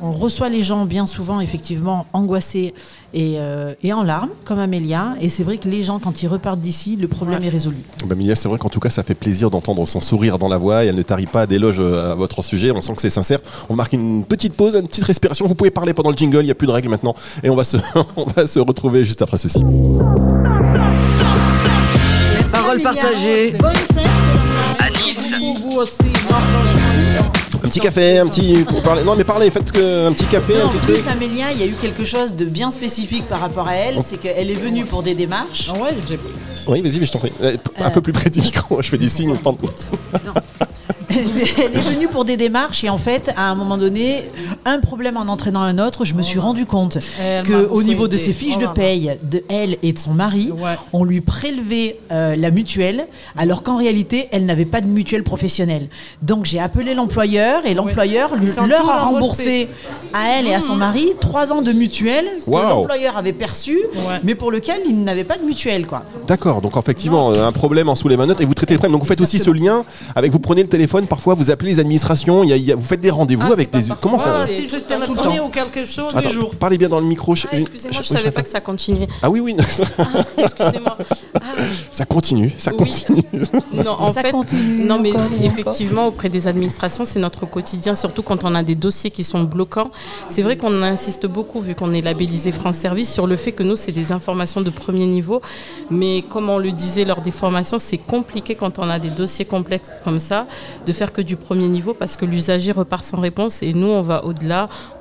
on 0.02 0.12
reçoit 0.14 0.50
les 0.50 0.64
gens 0.64 0.86
bien 0.86 1.08
souvent 1.08 1.42
effectivement 1.42 2.06
angoissés 2.14 2.74
et, 3.16 3.36
euh, 3.38 3.74
et 3.82 3.94
en 3.94 4.04
larmes, 4.04 4.30
comme 4.44 4.60
Amélia. 4.60 5.16
Et 5.22 5.30
c'est 5.30 5.44
vrai 5.44 5.58
que 5.58 5.70
les 5.70 5.84
gens, 5.84 6.00
quand 6.00 6.22
ils 6.22 6.28
repartent 6.28 6.60
d'ici, 6.60 6.98
le 6.98 7.08
problème 7.08 7.44
est 7.44 7.50
résolu. 7.50 7.78
Bah, 8.06 8.14
Milia, 8.14 8.36
c'est 8.36 8.50
vrai 8.50 8.60
qu'en 8.60 8.70
tout 8.70 8.82
cas, 8.82 8.90
ça 8.90 9.04
fait 9.04 9.16
plaisir 9.16 9.50
d'entendre 9.50 9.88
son 9.88 10.02
sourire 10.02 10.38
dans 10.38 10.50
la 10.50 10.58
voix 10.58 10.84
et 10.84 10.88
elle 10.88 10.96
ne 10.96 11.02
tarit 11.02 11.26
pas 11.26 11.48
d'éloges 11.48 11.80
euh, 11.80 12.12
à 12.12 12.16
votre 12.16 12.44
sujet. 12.44 12.72
On 12.72 12.82
sent 12.82 12.94
que 12.94 13.02
c'est 13.02 13.10
sincère. 13.10 13.40
On 13.70 13.76
marque 13.76 13.94
une 13.94 14.26
petite 14.26 14.54
pause, 14.54 14.76
une 14.76 14.88
petite 14.88 15.06
respiration. 15.06 15.48
Vous 15.48 15.56
pouvez 15.56 15.72
parler 15.72 15.94
pendant 15.94 16.12
le 16.12 16.18
jingle, 16.18 16.42
il 16.42 16.46
n'y 16.46 16.52
a 16.52 16.56
plus 16.56 16.68
de 16.68 16.74
règles 16.74 16.90
maintenant. 16.90 17.16
Et 17.42 17.50
on 17.50 17.56
va 17.56 17.64
se, 17.64 17.78
on 18.18 18.26
va 18.26 18.46
se 18.48 18.60
retrouver 18.60 19.06
juste 19.06 19.22
après 19.22 19.38
ceci. 19.38 19.62
Parole 22.52 22.82
partagée 22.82 23.54
à 23.56 23.84
Nice. 25.06 25.34
Non, 25.40 25.64
Un 27.64 27.68
petit 27.68 27.80
café, 27.80 28.20
un 28.20 28.28
petit. 28.28 28.64
Pour 28.68 28.82
parler. 28.82 29.04
Non, 29.04 29.16
mais 29.16 29.24
parlez, 29.24 29.50
faites 29.52 29.72
que- 29.72 30.08
un 30.08 30.12
petit 30.14 30.26
café, 30.26 30.54
Non, 30.54 30.60
un 30.60 30.66
en 30.66 30.70
petit 30.70 30.86
plus, 30.86 30.94
truc. 30.96 31.08
Amélia, 31.08 31.52
il 31.52 31.60
y 31.60 31.64
a 31.64 31.66
eu 31.68 31.74
quelque 31.80 32.04
chose 32.04 32.34
de 32.34 32.46
bien 32.46 32.72
spécifique 32.72 33.28
par 33.28 33.40
rapport 33.40 33.68
à 33.68 33.76
elle, 33.76 34.00
c'est 34.06 34.18
qu'elle 34.18 34.50
est 34.50 34.56
venue 34.56 34.86
pour 34.86 35.04
des 35.04 35.14
démarches. 35.14 35.70
Ah 35.74 35.78
ouais, 35.80 35.90
Oui, 36.68 36.82
vas-y, 36.82 37.00
mais 37.00 37.06
je 37.06 37.12
t'en 37.12 37.20
prie. 37.20 37.32
Euh, 37.44 37.56
Un 37.80 37.90
peu 37.92 38.02
plus 38.02 38.14
près 38.14 38.30
du 38.30 38.40
micro, 38.42 38.82
je 38.82 38.90
fais 38.90 38.98
des 38.98 39.10
signes. 39.10 39.36
pardon. 39.38 39.68
Elle 41.10 41.18
est 41.78 41.82
venue 41.94 42.08
pour 42.08 42.26
des 42.26 42.36
démarches 42.36 42.84
et 42.84 42.90
en 42.90 42.98
fait, 42.98 43.32
à 43.38 43.50
un 43.50 43.56
moment 43.56 43.78
donné, 43.78 44.24
un 44.66 44.80
problème 44.80 45.16
en 45.18 45.28
entraînant 45.32 45.62
un 45.62 45.78
autre, 45.78 46.06
je 46.06 46.16
me 46.16 46.22
suis 46.24 46.40
rendu 46.40 46.66
compte 46.66 46.98
Elle 47.22 47.44
que 47.44 47.54
m'a 47.54 47.62
au 47.72 47.84
niveau 47.84 48.08
de 48.08 48.18
ses 48.18 48.34
fiches 48.34 48.58
de 48.58 48.66
Oh 48.66 48.74
paye 48.74 49.12
de 49.24 49.44
elle 49.48 49.78
et 49.84 49.94
de 49.94 50.00
son 50.00 50.14
mari, 50.14 50.52
Ouais. 50.52 50.76
on 50.92 51.04
lui 51.04 51.22
prélevait 51.22 52.00
euh, 52.12 52.36
la 52.36 52.50
mutuelle, 52.50 53.06
alors 53.38 53.62
qu'en 53.62 53.78
réalité, 53.78 54.28
elle 54.32 54.46
n'avait 54.46 54.66
pas 54.66 54.82
de 54.82 54.88
mutuelle 54.88 55.24
professionnelle. 55.24 55.88
Donc 56.24 56.46
j'ai 56.46 56.60
appelé 56.60 56.96
l'employeur 56.96 57.66
et 57.66 57.74
l'employeur 57.76 58.32
leur 58.68 58.90
a 58.90 59.04
remboursé 59.06 59.68
à 60.14 60.30
elle 60.40 60.48
et 60.48 60.54
à 60.56 60.62
son 60.62 60.76
mari 60.76 61.12
trois 61.22 61.54
ans 61.54 61.62
de 61.62 61.72
mutuelle 61.72 62.26
que 62.46 62.50
l'employeur 62.52 63.18
avait 63.18 63.34
perçu, 63.34 63.78
Ouais. 63.96 64.20
mais 64.24 64.34
pour 64.36 64.52
lequel 64.52 64.82
il 64.88 65.04
n'avait 65.04 65.24
pas 65.24 65.38
de 65.38 65.44
mutuelle, 65.44 65.86
quoi. 65.86 66.04
D'accord, 66.28 66.62
donc 66.62 66.76
effectivement, 66.78 67.32
un 67.32 67.52
problème 67.52 67.88
en 67.90 67.96
sous 67.96 68.08
les 68.08 68.18
manottes 68.18 68.42
et 68.42 68.46
vous 68.46 68.54
traitez 68.56 68.74
le 68.74 68.80
problème. 68.80 68.94
Donc 68.94 69.04
vous 69.04 69.08
faites 69.08 69.22
aussi 69.22 69.38
ce 69.38 69.52
lien 69.52 69.86
avec, 70.16 70.32
vous 70.32 70.40
prenez 70.40 70.64
le 70.64 70.70
téléphone, 70.70 71.06
parfois 71.06 71.36
vous 71.36 71.52
appelez 71.52 71.72
les 71.72 71.80
administrations, 71.80 72.44
il 72.44 72.50
y 72.50 72.54
a- 72.54 72.58
il 72.58 72.64
y 72.66 72.72
a- 72.72 72.76
vous 72.76 72.84
faites 72.84 73.02
des 73.02 73.12
rendez-vous 73.12 73.48
Ah, 73.50 73.54
avec 73.54 73.70
des. 73.72 73.84
Comment 74.02 74.18
ça 74.18 74.46
c'est 74.48 74.55
si 74.62 74.68
temps. 74.68 74.80
téléphonais 74.88 75.40
ou 75.40 75.50
quelque 75.50 75.86
chose, 75.86 76.14
Attends, 76.16 76.28
les 76.28 76.34
jours. 76.34 76.56
parlez 76.56 76.78
bien 76.78 76.90
dans 76.90 77.00
le 77.00 77.06
micro. 77.06 77.34
Ah, 77.34 77.58
excusez-moi, 77.58 78.02
je 78.02 78.08
ch- 78.08 78.20
savais 78.20 78.32
pas 78.32 78.42
que 78.42 78.50
ça 78.50 78.62
continuait. 78.62 79.08
Ah 79.22 79.30
oui, 79.30 79.40
oui, 79.40 79.56
Excusez-moi. 80.38 80.98
Ah, 81.36 81.62
ça 81.92 82.06
continue, 82.06 82.52
ça 82.58 82.72
Oui. 82.72 82.78
continue. 82.78 83.22
Non, 83.86 83.92
en 84.00 84.14
Ça 84.14 84.22
fait, 84.22 84.32
continue 84.32 84.86
non, 84.86 85.00
mais 85.00 85.12
encore 85.12 85.26
effectivement, 85.44 86.08
auprès 86.08 86.30
des 86.30 86.48
administrations, 86.48 87.06
c'est 87.06 87.20
notre 87.20 87.46
quotidien, 87.46 87.94
surtout 87.96 88.24
quand 88.24 88.44
on 88.44 88.56
a 88.56 88.64
des 88.64 88.76
dossiers 88.76 89.12
qui 89.12 89.24
sont 89.24 89.44
bloquants. 89.44 89.92
C'est 90.30 90.42
vrai 90.42 90.58
qu'on 90.58 90.82
insiste 90.82 91.26
beaucoup, 91.28 91.60
vu 91.60 91.76
qu'on 91.76 91.94
est 91.94 92.02
labellisé 92.02 92.52
France 92.52 92.78
Service, 92.78 93.12
sur 93.12 93.28
le 93.28 93.36
fait 93.36 93.52
que 93.52 93.64
nous, 93.64 93.76
c'est 93.76 93.92
des 93.92 94.12
informations 94.12 94.62
de 94.62 94.70
premier 94.70 95.06
niveau. 95.06 95.42
Mais 95.92 96.24
comme 96.28 96.50
on 96.50 96.58
le 96.58 96.72
disait 96.72 97.06
lors 97.06 97.22
des 97.22 97.32
formations, 97.32 97.78
c'est 97.80 97.98
compliqué 97.98 98.56
quand 98.56 98.80
on 98.80 98.90
a 98.90 98.98
des 99.00 99.10
dossiers 99.10 99.46
complexes 99.46 99.92
comme 100.04 100.20
ça, 100.20 100.48
de 100.86 100.94
faire 100.94 101.12
que 101.14 101.22
du 101.22 101.36
premier 101.36 101.68
niveau, 101.68 101.94
parce 101.94 102.16
que 102.16 102.26
l'usager 102.26 102.72
repart 102.72 103.04
sans 103.04 103.20
réponse. 103.20 103.62
Et 103.62 103.74
nous, 103.74 103.88
on 103.88 104.02
va 104.02 104.26
au-delà, 104.26 104.45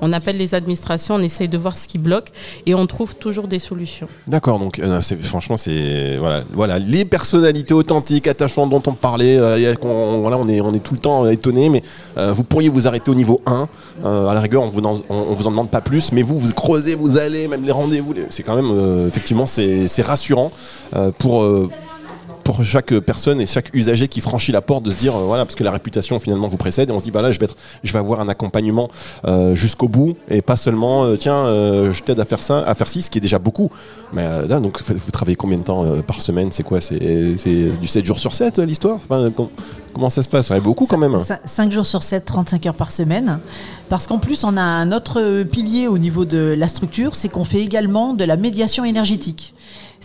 on 0.01 0.11
appelle 0.13 0.37
les 0.37 0.55
administrations, 0.55 1.15
on 1.15 1.19
essaye 1.21 1.47
de 1.47 1.57
voir 1.57 1.75
ce 1.77 1.87
qui 1.87 1.97
bloque, 1.97 2.29
et 2.65 2.75
on 2.75 2.85
trouve 2.87 3.15
toujours 3.15 3.47
des 3.47 3.59
solutions. 3.59 4.07
D'accord, 4.27 4.59
donc 4.59 4.79
euh, 4.79 5.01
franchement, 5.23 5.57
c'est 5.57 6.17
voilà, 6.17 6.43
voilà, 6.53 6.79
les 6.79 7.05
personnalités 7.05 7.73
authentiques, 7.73 8.27
attachantes 8.27 8.69
dont 8.69 8.83
on 8.87 8.93
parlait. 8.93 9.37
euh, 9.39 9.73
on 9.83 10.73
est, 10.73 10.79
tout 10.79 10.93
le 10.93 10.99
temps 10.99 11.27
étonné, 11.29 11.69
mais 11.69 11.83
euh, 12.17 12.33
vous 12.33 12.43
pourriez 12.43 12.69
vous 12.69 12.87
arrêter 12.87 13.11
au 13.11 13.15
niveau 13.15 13.41
1. 13.45 13.67
euh, 14.03 14.27
à 14.27 14.33
la 14.33 14.41
rigueur, 14.41 14.63
on 14.63 14.69
vous, 14.69 14.81
vous 14.81 15.47
en 15.47 15.51
demande 15.51 15.69
pas 15.69 15.81
plus, 15.81 16.11
mais 16.11 16.21
vous, 16.23 16.39
vous 16.39 16.53
creusez, 16.53 16.95
vous 16.95 17.17
allez, 17.17 17.47
même 17.47 17.63
les 17.63 17.71
rendez-vous. 17.71 18.13
C'est 18.29 18.43
quand 18.43 18.55
même, 18.55 18.71
euh, 18.71 19.07
effectivement, 19.07 19.45
c'est 19.45 20.01
rassurant 20.01 20.51
euh, 20.95 21.11
pour. 21.17 21.43
Pour 22.45 22.63
chaque 22.63 22.97
personne 22.99 23.41
et 23.41 23.47
chaque 23.47 23.73
usager 23.73 24.07
qui 24.07 24.21
franchit 24.21 24.51
la 24.51 24.61
porte 24.61 24.83
de 24.83 24.91
se 24.91 24.97
dire 24.97 25.15
euh, 25.15 25.23
voilà 25.23 25.45
parce 25.45 25.55
que 25.55 25.63
la 25.63 25.71
réputation 25.71 26.19
finalement 26.19 26.47
vous 26.47 26.57
précède 26.57 26.89
et 26.89 26.91
on 26.91 26.99
se 26.99 27.05
dit 27.05 27.09
voilà 27.09 27.31
je 27.31 27.39
vais 27.39 27.45
être 27.45 27.57
je 27.83 27.91
vais 27.91 27.97
avoir 27.97 28.19
un 28.19 28.29
accompagnement 28.29 28.87
euh, 29.25 29.55
jusqu'au 29.55 29.87
bout 29.87 30.15
et 30.29 30.43
pas 30.43 30.55
seulement 30.55 31.05
euh, 31.05 31.17
tiens 31.17 31.45
je 31.91 32.03
t'aide 32.03 32.19
à 32.19 32.25
faire 32.25 32.43
ça 32.43 32.59
à 32.59 32.75
faire 32.75 32.87
ci 32.87 33.01
ce 33.01 33.09
qui 33.09 33.17
est 33.17 33.21
déjà 33.21 33.39
beaucoup. 33.39 33.71
Mais 34.13 34.23
là, 34.47 34.59
donc 34.59 34.81
vous 34.83 35.11
travaillez 35.11 35.35
combien 35.35 35.57
de 35.57 35.63
temps 35.63 35.83
par 36.05 36.21
semaine? 36.21 36.49
C'est 36.51 36.63
quoi? 36.63 36.79
C'est 36.79 36.97
du 36.97 37.87
7 37.87 38.05
jours 38.05 38.19
sur 38.19 38.35
7 38.35 38.59
euh, 38.59 38.65
l'histoire? 38.65 38.99
Comment 39.93 40.09
ça 40.09 40.23
se 40.23 40.29
passe? 40.29 40.47
Ça 40.47 40.59
beaucoup 40.59 40.85
quand 40.85 40.97
même. 40.97 41.19
5 41.45 41.71
jours 41.71 41.85
sur 41.85 42.03
7, 42.03 42.25
35 42.25 42.65
heures 42.67 42.75
par 42.75 42.91
semaine. 42.91 43.39
Parce 43.89 44.07
qu'en 44.07 44.19
plus, 44.19 44.43
on 44.43 44.57
a 44.57 44.61
un 44.61 44.91
autre 44.91 45.43
pilier 45.43 45.87
au 45.87 45.97
niveau 45.97 46.25
de 46.25 46.55
la 46.57 46.67
structure, 46.67 47.15
c'est 47.15 47.29
qu'on 47.29 47.45
fait 47.45 47.61
également 47.61 48.13
de 48.13 48.23
la 48.23 48.35
médiation 48.35 48.83
énergétique. 48.83 49.54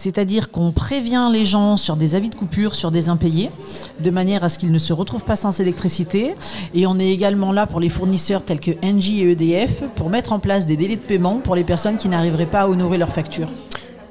C'est-à-dire 0.02 0.50
qu'on 0.50 0.72
prévient 0.72 1.28
les 1.30 1.44
gens 1.44 1.76
sur 1.76 1.94
des 1.94 2.14
avis 2.14 2.30
de 2.30 2.34
coupure, 2.34 2.74
sur 2.74 2.90
des 2.90 3.10
impayés, 3.10 3.50
de 3.98 4.08
manière 4.08 4.42
à 4.42 4.48
ce 4.48 4.58
qu'ils 4.58 4.72
ne 4.72 4.78
se 4.78 4.94
retrouvent 4.94 5.26
pas 5.26 5.36
sans 5.36 5.60
électricité. 5.60 6.34
Et 6.72 6.86
on 6.86 6.98
est 6.98 7.10
également 7.10 7.52
là 7.52 7.66
pour 7.66 7.80
les 7.80 7.90
fournisseurs 7.90 8.42
tels 8.42 8.60
que 8.60 8.70
Engie 8.82 9.20
et 9.20 9.32
EDF 9.32 9.82
pour 9.96 10.08
mettre 10.08 10.32
en 10.32 10.38
place 10.38 10.64
des 10.64 10.78
délais 10.78 10.96
de 10.96 11.02
paiement 11.02 11.40
pour 11.44 11.54
les 11.54 11.64
personnes 11.64 11.98
qui 11.98 12.08
n'arriveraient 12.08 12.46
pas 12.46 12.62
à 12.62 12.68
honorer 12.68 12.96
leurs 12.96 13.12
factures. 13.12 13.50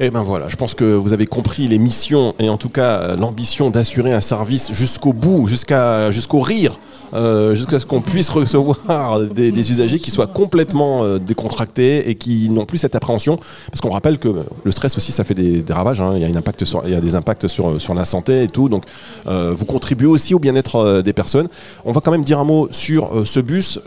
Et 0.01 0.11
ben 0.11 0.23
voilà, 0.23 0.47
je 0.47 0.55
pense 0.55 0.75
que 0.75 0.85
vous 0.85 1.11
avez 1.11 1.25
compris 1.25 1.67
les 1.67 1.77
missions 1.77 2.33
et 2.39 2.47
en 2.47 2.55
tout 2.55 2.69
cas 2.69 3.01
euh, 3.01 3.17
l'ambition 3.17 3.69
d'assurer 3.69 4.13
un 4.13 4.21
service 4.21 4.71
jusqu'au 4.71 5.11
bout, 5.11 5.45
jusqu'à 5.45 6.09
jusqu'au 6.09 6.39
rire, 6.39 6.79
euh, 7.13 7.53
jusqu'à 7.53 7.81
ce 7.81 7.85
qu'on 7.85 7.99
puisse 7.99 8.29
recevoir 8.29 9.19
des, 9.19 9.71
usagers 9.71 9.99
qui 9.99 10.09
soient 10.09 10.27
complètement 10.27 11.03
euh, 11.03 11.19
décontractés 11.19 12.09
et 12.09 12.15
qui 12.15 12.49
n'ont 12.49 12.63
plus 12.63 12.77
cette 12.77 12.95
appréhension. 12.95 13.35
Parce 13.69 13.81
qu'on 13.81 13.89
rappelle 13.89 14.19
que 14.19 14.29
le 14.63 14.71
stress 14.71 14.95
aussi, 14.95 15.11
ça 15.11 15.25
fait 15.25 15.33
des, 15.33 15.65
ravages. 15.69 15.99
hein. 15.99 16.13
Il 16.15 16.21
y 16.21 16.33
a 16.33 16.37
impact 16.37 16.63
sur, 16.63 16.81
il 16.85 16.93
y 16.93 16.95
a 16.95 17.01
des 17.01 17.15
impacts 17.15 17.47
sur 17.49 17.81
sur 17.81 17.93
la 17.93 18.05
santé 18.05 18.43
et 18.43 18.47
tout. 18.47 18.69
Donc 18.69 18.85
vous 19.25 19.65
contribuez 19.65 20.07
aussi 20.07 20.33
au 20.33 20.39
bien-être 20.39 21.01
des 21.01 21.11
personnes. 21.11 21.49
On 21.83 21.91
va 21.91 21.99
quand 21.99 22.11
même 22.11 22.23
dire 22.23 22.39
un 22.39 22.45
mot 22.45 22.69
sur 22.71 23.23
ce 23.25 23.41
bus 23.41 23.79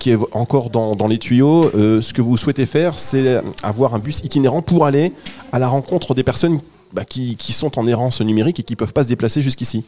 qui 0.00 0.10
est 0.10 0.18
encore 0.32 0.70
dans, 0.70 1.06
les 1.06 1.18
tuyaux. 1.18 1.70
Ce 1.72 2.12
que 2.12 2.22
vous 2.22 2.36
souhaitez 2.36 2.66
faire, 2.66 2.98
c'est 2.98 3.40
avoir 3.62 3.94
un 3.94 4.00
bus 4.00 4.20
itinérant 4.24 4.62
pour 4.62 4.84
aller 4.84 5.12
à 5.52 5.59
la 5.60 5.68
rencontre 5.68 6.14
des 6.14 6.24
personnes 6.24 6.60
bah, 6.92 7.04
qui, 7.04 7.36
sont 7.52 7.78
en 7.78 7.86
errance 7.86 8.20
numérique 8.20 8.58
et 8.60 8.62
qui 8.62 8.72
ne 8.72 8.76
peuvent 8.76 8.92
pas 8.92 9.04
se 9.04 9.08
déplacer 9.08 9.42
jusqu'ici. 9.42 9.84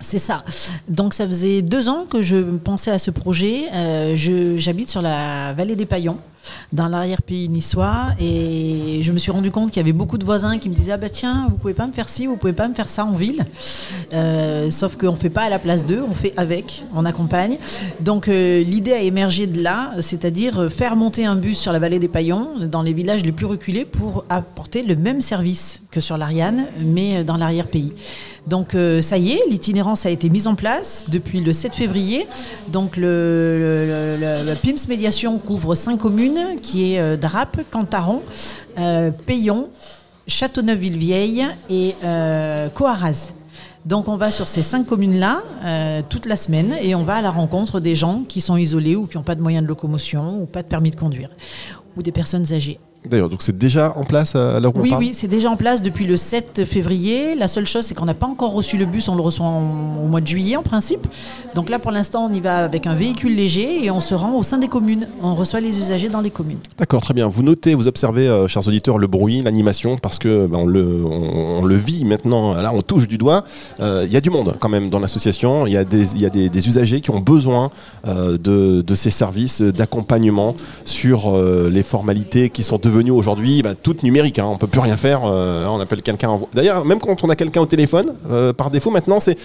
C'est 0.00 0.18
ça. 0.18 0.44
Donc 0.88 1.14
ça 1.14 1.26
faisait 1.26 1.62
deux 1.62 1.88
ans 1.88 2.04
que 2.08 2.22
je 2.22 2.36
pensais 2.58 2.90
à 2.90 2.98
ce 2.98 3.10
projet. 3.10 3.64
Euh, 3.72 4.14
J'habite 4.56 4.90
sur 4.90 5.02
la 5.02 5.54
vallée 5.54 5.74
des 5.74 5.86
Paillons, 5.86 6.18
dans 6.72 6.88
l'arrière-pays 6.88 7.48
niçois, 7.48 8.08
et 8.18 9.00
je 9.02 9.12
me 9.12 9.18
suis 9.18 9.30
rendu 9.30 9.50
compte 9.50 9.70
qu'il 9.70 9.78
y 9.78 9.84
avait 9.84 9.92
beaucoup 9.92 10.18
de 10.18 10.24
voisins 10.24 10.58
qui 10.58 10.68
me 10.68 10.74
disaient 10.74 10.92
ah 10.92 10.96
bah 10.96 11.08
tiens, 11.08 11.46
vous 11.48 11.56
pouvez 11.56 11.74
pas 11.74 11.86
me 11.86 11.92
faire 11.92 12.08
ci, 12.08 12.26
vous 12.26 12.36
pouvez 12.36 12.52
pas 12.52 12.68
me 12.68 12.74
faire 12.74 12.88
ça 12.88 13.04
en 13.04 13.12
ville. 13.12 13.44
Euh, 14.12 14.70
sauf 14.70 14.96
qu'on 14.96 15.16
fait 15.16 15.30
pas 15.30 15.42
à 15.42 15.50
la 15.50 15.58
place 15.58 15.86
d'eux, 15.86 16.02
on 16.08 16.14
fait 16.14 16.32
avec, 16.36 16.84
on 16.94 17.04
accompagne. 17.04 17.58
Donc 18.00 18.28
euh, 18.28 18.62
l'idée 18.62 18.92
a 18.92 19.00
émergé 19.00 19.46
de 19.46 19.62
là, 19.62 19.90
c'est-à-dire 20.00 20.60
euh, 20.60 20.68
faire 20.68 20.96
monter 20.96 21.24
un 21.24 21.36
bus 21.36 21.58
sur 21.58 21.72
la 21.72 21.78
vallée 21.78 21.98
des 21.98 22.08
Paillons, 22.08 22.48
dans 22.70 22.82
les 22.82 22.92
villages 22.92 23.22
les 23.24 23.32
plus 23.32 23.46
reculés, 23.46 23.84
pour 23.84 24.24
apporter 24.28 24.82
le 24.82 24.96
même 24.96 25.20
service 25.20 25.80
que 25.90 26.00
sur 26.00 26.16
l'Ariane, 26.16 26.66
mais 26.80 27.24
dans 27.24 27.36
l'arrière-pays. 27.36 27.92
Donc 28.46 28.76
ça 29.00 29.18
y 29.18 29.32
est, 29.32 29.40
l'itinérance 29.48 30.06
a 30.06 30.10
été 30.10 30.28
mise 30.28 30.46
en 30.46 30.54
place 30.54 31.06
depuis 31.08 31.40
le 31.40 31.52
7 31.52 31.74
février. 31.74 32.26
Donc 32.68 32.96
le, 32.96 34.54
PIMS 34.62 34.88
Médiation 34.88 35.38
couvre 35.38 35.74
cinq 35.74 35.98
communes, 35.98 36.35
qui 36.60 36.94
est 36.94 37.00
euh, 37.00 37.16
Drape, 37.16 37.58
Cantaron, 37.70 38.22
euh, 38.78 39.10
Payon, 39.10 39.68
Châteauneuf-Villevieille 40.26 41.46
et 41.70 41.94
euh, 42.04 42.68
Coaraz. 42.68 43.32
Donc 43.84 44.08
on 44.08 44.16
va 44.16 44.32
sur 44.32 44.48
ces 44.48 44.62
cinq 44.62 44.84
communes-là 44.86 45.44
toute 46.08 46.26
la 46.26 46.34
semaine 46.34 46.74
et 46.82 46.96
on 46.96 47.04
va 47.04 47.14
à 47.14 47.22
la 47.22 47.30
rencontre 47.30 47.78
des 47.78 47.94
gens 47.94 48.24
qui 48.26 48.40
sont 48.40 48.56
isolés 48.56 48.96
ou 48.96 49.06
qui 49.06 49.16
n'ont 49.16 49.22
pas 49.22 49.36
de 49.36 49.42
moyens 49.42 49.62
de 49.62 49.68
locomotion 49.68 50.40
ou 50.40 50.46
pas 50.46 50.64
de 50.64 50.66
permis 50.66 50.90
de 50.90 50.96
conduire 50.96 51.30
ou 51.96 52.02
des 52.02 52.10
personnes 52.10 52.52
âgées. 52.52 52.80
D'ailleurs, 53.08 53.28
donc 53.28 53.42
c'est 53.42 53.56
déjà 53.56 53.94
en 53.96 54.04
place 54.04 54.34
à 54.34 54.58
l'heure 54.60 54.74
où 54.76 54.80
Oui, 54.80 54.88
on 54.88 54.90
parle 54.90 55.02
oui, 55.04 55.10
c'est 55.14 55.28
déjà 55.28 55.50
en 55.50 55.56
place 55.56 55.82
depuis 55.82 56.06
le 56.06 56.16
7 56.16 56.64
février. 56.64 57.34
La 57.34 57.48
seule 57.48 57.66
chose, 57.66 57.84
c'est 57.86 57.94
qu'on 57.94 58.04
n'a 58.04 58.14
pas 58.14 58.26
encore 58.26 58.52
reçu 58.52 58.76
le 58.76 58.84
bus, 58.84 59.08
on 59.08 59.14
le 59.14 59.22
reçoit 59.22 59.46
en- 59.46 59.98
au 60.04 60.08
mois 60.08 60.20
de 60.20 60.26
juillet 60.26 60.56
en 60.56 60.62
principe. 60.62 61.06
Donc 61.54 61.68
là, 61.70 61.78
pour 61.78 61.90
l'instant, 61.90 62.26
on 62.30 62.32
y 62.34 62.40
va 62.40 62.64
avec 62.64 62.86
un 62.86 62.94
véhicule 62.94 63.34
léger 63.36 63.84
et 63.84 63.90
on 63.90 64.00
se 64.00 64.14
rend 64.14 64.34
au 64.36 64.42
sein 64.42 64.58
des 64.58 64.68
communes. 64.68 65.06
On 65.22 65.34
reçoit 65.34 65.60
les 65.60 65.78
usagers 65.78 66.08
dans 66.08 66.20
les 66.20 66.30
communes. 66.30 66.58
D'accord, 66.78 67.00
très 67.02 67.14
bien. 67.14 67.28
Vous 67.28 67.42
notez, 67.42 67.74
vous 67.74 67.86
observez, 67.88 68.26
euh, 68.28 68.48
chers 68.48 68.66
auditeurs, 68.66 68.98
le 68.98 69.06
bruit, 69.06 69.42
l'animation, 69.42 69.96
parce 69.98 70.18
que 70.18 70.46
ben, 70.46 70.58
on, 70.58 70.66
le, 70.66 71.04
on, 71.04 71.60
on 71.60 71.64
le 71.64 71.74
vit 71.76 72.04
maintenant. 72.04 72.54
Là, 72.54 72.72
on 72.74 72.82
touche 72.82 73.08
du 73.08 73.18
doigt. 73.18 73.44
Euh, 73.80 74.04
Il 74.06 74.12
y 74.12 74.16
a 74.16 74.20
du 74.20 74.30
monde 74.30 74.54
quand 74.58 74.68
même 74.68 74.90
dans 74.90 74.98
l'association. 74.98 75.66
Il 75.66 75.72
y 75.72 75.76
a 75.76 75.84
des, 75.84 76.16
y 76.16 76.26
a 76.26 76.30
des, 76.30 76.48
des 76.48 76.68
usagers 76.68 77.00
qui 77.00 77.10
ont 77.10 77.20
besoin 77.20 77.70
euh, 78.06 78.36
de, 78.38 78.82
de 78.82 78.94
ces 78.94 79.10
services 79.10 79.62
d'accompagnement 79.62 80.54
sur 80.84 81.36
les 81.70 81.82
formalités 81.82 82.50
qui 82.50 82.62
sont 82.62 82.78
devenues 82.78 82.95
aujourd'hui 83.16 83.62
ben, 83.62 83.74
toutes 83.80 84.02
numériques. 84.02 84.38
Hein. 84.38 84.46
On 84.48 84.56
peut 84.56 84.66
plus 84.66 84.80
rien 84.80 84.96
faire. 84.96 85.22
euh, 85.24 85.66
on 85.66 85.80
appelle 85.80 86.02
quelqu'un. 86.02 86.38
D'ailleurs, 86.54 86.84
même 86.84 86.98
quand 86.98 87.22
on 87.24 87.28
a 87.28 87.36
quelqu'un 87.36 87.60
au 87.60 87.66
téléphone, 87.66 88.14
euh, 88.30 88.52
par 88.52 88.70
défaut, 88.70 88.90
maintenant, 88.90 89.20
c'est 89.20 89.36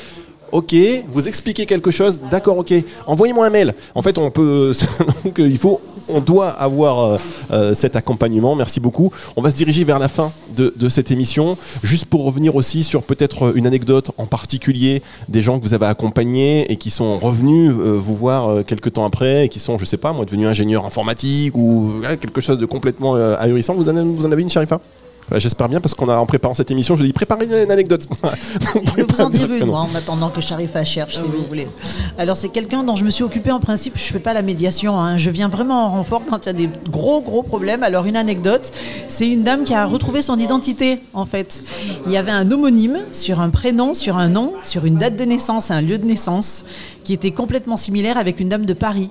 Ok, 0.51 0.75
vous 1.07 1.27
expliquez 1.27 1.65
quelque 1.65 1.91
chose, 1.91 2.19
d'accord, 2.29 2.57
ok. 2.57 2.73
Envoyez-moi 3.07 3.45
un 3.45 3.49
mail. 3.49 3.73
En 3.95 4.01
fait, 4.01 4.17
on 4.17 4.31
peut, 4.31 4.73
donc, 5.23 5.35
il 5.37 5.57
faut, 5.57 5.79
on 6.09 6.19
doit 6.19 6.49
avoir 6.49 6.99
euh, 6.99 7.17
euh, 7.51 7.73
cet 7.73 7.95
accompagnement. 7.95 8.53
Merci 8.55 8.79
beaucoup. 8.81 9.11
On 9.37 9.41
va 9.41 9.49
se 9.51 9.55
diriger 9.55 9.85
vers 9.85 9.97
la 9.99 10.09
fin 10.09 10.31
de, 10.57 10.89
cette 10.89 11.09
émission, 11.11 11.57
juste 11.83 12.05
pour 12.05 12.25
revenir 12.25 12.55
aussi 12.55 12.83
sur 12.83 13.03
peut-être 13.03 13.55
une 13.55 13.65
anecdote 13.65 14.11
en 14.17 14.25
particulier 14.25 15.01
des 15.29 15.41
gens 15.41 15.57
que 15.57 15.63
vous 15.63 15.73
avez 15.73 15.85
accompagnés 15.85 16.69
et 16.69 16.75
qui 16.75 16.89
sont 16.89 17.17
revenus 17.19 17.71
euh, 17.71 17.93
vous 17.97 18.15
voir 18.15 18.49
euh, 18.49 18.63
quelques 18.63 18.91
temps 18.93 19.05
après 19.05 19.45
et 19.45 19.49
qui 19.49 19.59
sont, 19.59 19.77
je 19.77 19.85
sais 19.85 19.95
pas, 19.97 20.11
moi, 20.11 20.25
devenus 20.25 20.47
ingénieurs 20.47 20.85
informatiques 20.85 21.55
ou 21.55 21.93
quelque 22.19 22.41
chose 22.41 22.59
de 22.59 22.65
complètement 22.65 23.15
euh, 23.15 23.35
ahurissant. 23.39 23.73
Vous 23.73 23.87
en, 23.87 23.95
avez- 23.95 24.03
vous 24.13 24.25
en 24.25 24.31
avez 24.33 24.41
une, 24.41 24.49
Sharifa? 24.49 24.81
Ouais, 25.31 25.39
J'espère 25.39 25.69
bien 25.69 25.79
parce 25.79 25.93
qu'on 25.93 26.09
a 26.09 26.17
en 26.17 26.25
préparant 26.25 26.53
cette 26.53 26.71
émission, 26.71 26.95
je 26.95 27.03
dis 27.03 27.13
préparez 27.13 27.45
une, 27.45 27.53
une 27.53 27.71
anecdote. 27.71 28.05
Je 28.91 28.95
vais 28.95 29.03
vous 29.03 29.21
en 29.21 29.29
dire 29.29 29.51
une, 29.51 29.65
moi, 29.65 29.79
en 29.91 29.95
attendant 29.95 30.29
que 30.29 30.41
Sharifa 30.41 30.83
cherche, 30.83 31.15
si 31.15 31.21
vous 31.23 31.43
voulez. 31.47 31.67
Alors, 32.17 32.35
c'est 32.37 32.49
quelqu'un 32.49 32.83
dont 32.83 32.95
je 32.95 33.05
me 33.05 33.09
suis 33.09 33.23
occupée 33.23 33.51
en 33.51 33.59
principe. 33.59 33.93
Je 33.95 34.03
fais 34.03 34.19
pas 34.19 34.33
la 34.33 34.41
médiation. 34.41 34.99
hein. 34.99 35.15
Je 35.17 35.29
viens 35.29 35.47
vraiment 35.47 35.85
en 35.85 35.91
renfort 35.91 36.23
quand 36.29 36.45
il 36.45 36.47
y 36.47 36.49
a 36.49 36.53
des 36.53 36.69
gros, 36.89 37.21
gros 37.21 37.43
problèmes. 37.43 37.83
Alors, 37.83 38.05
une 38.05 38.15
anecdote, 38.17 38.71
c'est 39.07 39.27
une 39.27 39.43
dame 39.43 39.63
qui 39.63 39.73
a 39.73 39.85
retrouvé 39.85 40.21
son 40.21 40.37
identité, 40.37 40.99
en 41.13 41.25
fait. 41.25 41.63
Il 42.05 42.11
y 42.11 42.17
avait 42.17 42.31
un 42.31 42.51
homonyme 42.51 42.97
sur 43.13 43.39
un 43.39 43.49
prénom, 43.49 43.93
sur 43.93 44.17
un 44.17 44.27
nom, 44.27 44.53
sur 44.63 44.85
une 44.85 44.97
date 44.97 45.15
de 45.15 45.23
naissance, 45.23 45.71
un 45.71 45.81
lieu 45.81 45.97
de 45.97 46.05
naissance, 46.05 46.65
qui 47.03 47.13
était 47.13 47.31
complètement 47.31 47.77
similaire 47.77 48.17
avec 48.17 48.39
une 48.39 48.49
dame 48.49 48.65
de 48.65 48.73
Paris. 48.73 49.09